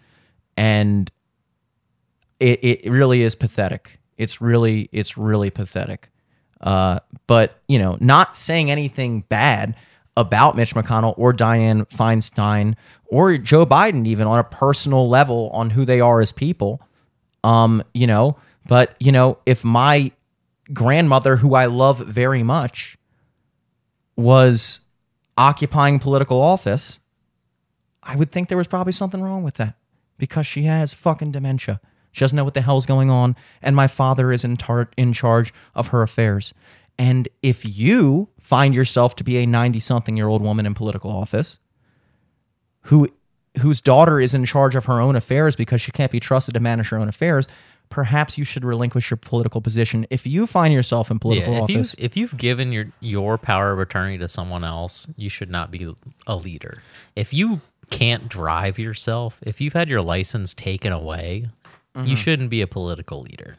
[0.55, 1.11] and
[2.39, 3.99] it it really is pathetic.
[4.17, 6.09] It's really it's really pathetic.
[6.61, 9.75] Uh, but you know, not saying anything bad
[10.15, 12.75] about Mitch McConnell or Dianne Feinstein
[13.05, 16.81] or Joe Biden, even on a personal level, on who they are as people.
[17.43, 20.13] Um, you know, but you know, if my
[20.71, 22.97] grandmother, who I love very much,
[24.15, 24.79] was
[25.37, 26.99] occupying political office,
[28.01, 29.75] I would think there was probably something wrong with that
[30.17, 31.79] because she has fucking dementia.
[32.11, 35.13] She doesn't know what the hell's going on, and my father is in, tar- in
[35.13, 36.53] charge of her affairs.
[36.97, 41.11] And if you find yourself to be a 90 something year old woman in political
[41.11, 41.59] office
[42.83, 43.09] who
[43.59, 46.59] whose daughter is in charge of her own affairs because she can't be trusted to
[46.59, 47.47] manage her own affairs,
[47.93, 50.07] perhaps you should relinquish your political position.
[50.09, 53.37] If you find yourself in political yeah, if office, you've, if you've given your your
[53.37, 55.93] power of attorney to someone else, you should not be
[56.25, 56.81] a leader.
[57.15, 57.61] If you
[57.91, 61.45] can't drive yourself, if you've had your license taken away,
[61.95, 62.07] Mm-hmm.
[62.07, 63.55] you shouldn't be a political leader.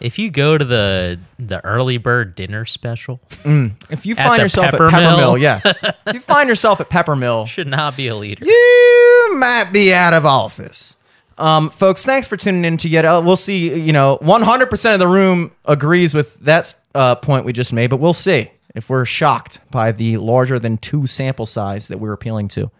[0.00, 4.88] If you go to the the early bird dinner special, if you find yourself Pepper
[4.88, 5.38] at Peppermill, Mill.
[5.38, 5.64] yes,
[6.06, 8.44] if you find yourself at Peppermill, You should not be a leader.
[8.44, 10.96] you might be out of office.
[11.42, 13.04] Um, folks, thanks for tuning in to yet.
[13.04, 13.76] Uh, we'll see.
[13.76, 17.98] You know, 100% of the room agrees with that uh, point we just made, but
[17.98, 22.46] we'll see if we're shocked by the larger than two sample size that we're appealing
[22.46, 22.70] to.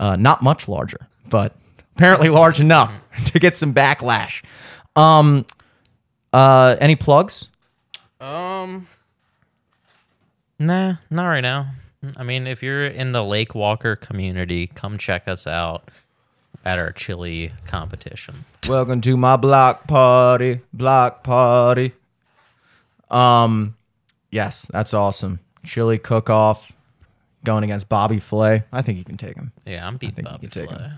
[0.00, 1.54] Uh, not much larger, but
[1.94, 2.92] apparently large enough
[3.26, 4.42] to get some backlash.
[4.96, 5.46] Um,
[6.32, 7.46] uh, any plugs?
[8.20, 8.88] Um,
[10.58, 11.70] nah, not right now.
[12.16, 15.88] I mean, if you're in the Lake Walker community, come check us out
[16.64, 18.44] at our chili competition.
[18.68, 21.92] Welcome to my block party, block party.
[23.10, 23.76] Um,
[24.30, 25.40] yes, that's awesome.
[25.64, 26.72] Chili cook off
[27.44, 28.64] going against Bobby Flay.
[28.72, 29.52] I think you can take him.
[29.66, 30.90] Yeah, I'm beating think you Bobby can take Flay.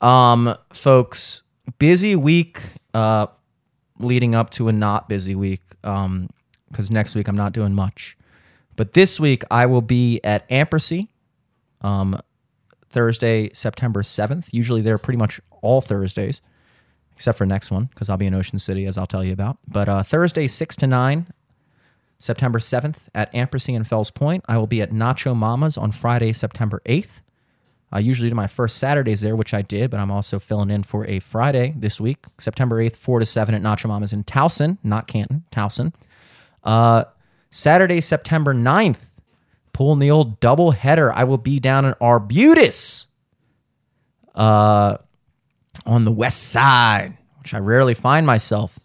[0.00, 0.08] him.
[0.08, 1.42] Um, folks,
[1.78, 2.60] busy week
[2.94, 3.28] uh
[3.98, 5.60] leading up to a not busy week.
[5.84, 6.28] Um,
[6.70, 8.16] because next week I'm not doing much.
[8.76, 11.06] But this week I will be at Ampersea,
[11.82, 12.18] um,
[12.92, 14.46] Thursday, September 7th.
[14.52, 16.40] Usually they're pretty much all Thursdays,
[17.14, 19.58] except for next one, because I'll be in Ocean City, as I'll tell you about.
[19.66, 21.26] But uh, Thursday, 6 to 9,
[22.18, 24.44] September 7th at Ampersea and Fells Point.
[24.46, 27.20] I will be at Nacho Mama's on Friday, September 8th.
[27.90, 30.82] I usually do my first Saturdays there, which I did, but I'm also filling in
[30.82, 34.78] for a Friday this week, September 8th, 4 to 7 at Nacho Mama's in Towson,
[34.82, 35.92] not Canton, Towson.
[36.64, 37.04] Uh,
[37.50, 38.96] Saturday, September 9th,
[39.72, 41.12] pulling the old double header.
[41.12, 43.06] I will be down in Arbutus
[44.34, 44.98] uh,
[45.86, 48.78] on the west side, which I rarely find myself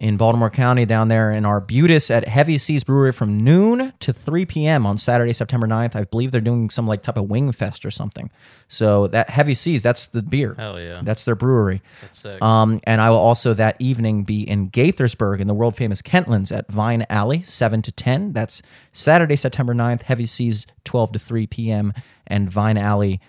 [0.00, 4.46] in Baltimore County down there in Arbutus at Heavy Seas Brewery from noon to 3
[4.46, 4.86] p.m.
[4.86, 5.96] on Saturday, September 9th.
[5.96, 8.30] I believe they're doing some like type of wing fest or something.
[8.68, 10.54] So that Heavy Seas, that's the beer.
[10.56, 11.00] Hell yeah.
[11.02, 11.82] That's their brewery.
[12.00, 12.40] That's sick.
[12.40, 16.56] Um, and I will also that evening be in Gaithersburg in the world famous Kentlands
[16.56, 18.32] at Vine Alley, 7 to 10.
[18.32, 18.62] That's
[18.92, 21.92] Saturday, September 9th, Heavy Seas, 12 to 3 p.m.,
[22.28, 23.20] and Vine Alley,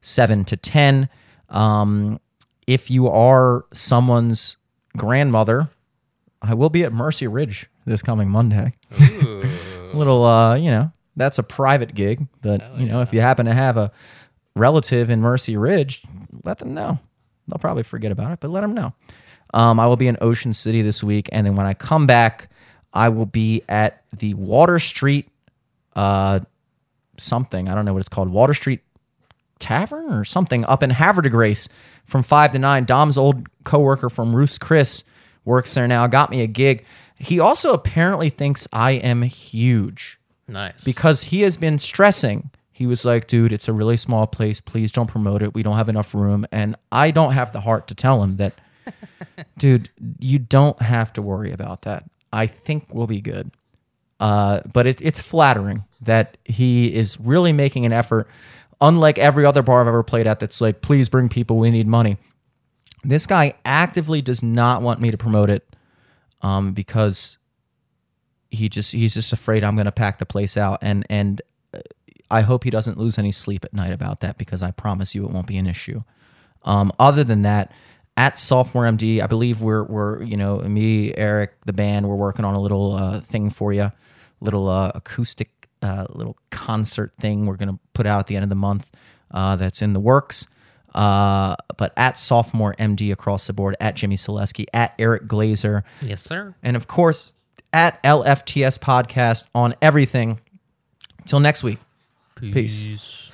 [0.00, 1.10] 7 to 10.
[1.50, 2.20] Um,
[2.66, 4.56] if you are someone's
[4.96, 5.68] grandmother,
[6.42, 8.74] I will be at Mercy Ridge this coming Monday.
[9.94, 13.54] little, uh, you know, that's a private gig, but you know, if you happen to
[13.54, 13.90] have a
[14.54, 16.02] relative in Mercy Ridge,
[16.44, 16.98] let them know.
[17.48, 18.92] They'll probably forget about it, but let them know.
[19.54, 22.50] Um, I will be in Ocean City this week, and then when I come back,
[22.92, 25.28] I will be at the Water Street,
[25.94, 26.40] uh,
[27.16, 28.80] something I don't know what it's called, Water Street
[29.58, 31.68] Tavern or something up in Havre de Grace
[32.04, 32.84] from five to nine.
[32.84, 35.04] Dom's old coworker from Ruth's Chris
[35.46, 36.06] works there now.
[36.06, 36.84] Got me a gig.
[37.18, 40.84] He also apparently thinks I am huge nice.
[40.84, 42.50] because he has been stressing.
[42.70, 44.60] He was like, dude, it's a really small place.
[44.60, 45.54] Please don't promote it.
[45.54, 46.46] We don't have enough room.
[46.52, 48.52] And I don't have the heart to tell him that,
[49.58, 52.04] dude, you don't have to worry about that.
[52.34, 53.50] I think we'll be good.
[54.20, 58.28] Uh, but it, it's flattering that he is really making an effort,
[58.80, 61.56] unlike every other bar I've ever played at that's like, please bring people.
[61.56, 62.18] We need money.
[63.06, 65.76] This guy actively does not want me to promote it
[66.42, 67.38] um, because
[68.50, 71.42] he just he's just afraid I'm going to pack the place out and and
[71.72, 71.80] uh,
[72.30, 75.24] I hope he doesn't lose any sleep at night about that because I promise you
[75.24, 76.02] it won't be an issue.
[76.64, 77.70] Um, other than that,
[78.16, 82.44] at Sophomore MD, I believe we're we're you know me, Eric, the band, we're working
[82.44, 83.92] on a little uh, thing for you,
[84.40, 88.48] little uh, acoustic uh, little concert thing we're gonna put out at the end of
[88.48, 88.90] the month.
[89.30, 90.46] Uh, that's in the works.
[90.96, 96.22] Uh, but at Sophomore MD across the board, at Jimmy Selesky, at Eric Glazer, yes,
[96.22, 96.54] sir.
[96.62, 97.32] and of course
[97.72, 100.40] at LFTS Podcast on everything.
[101.26, 101.78] Till next week.
[102.36, 102.52] Peace.
[102.82, 103.25] Peace.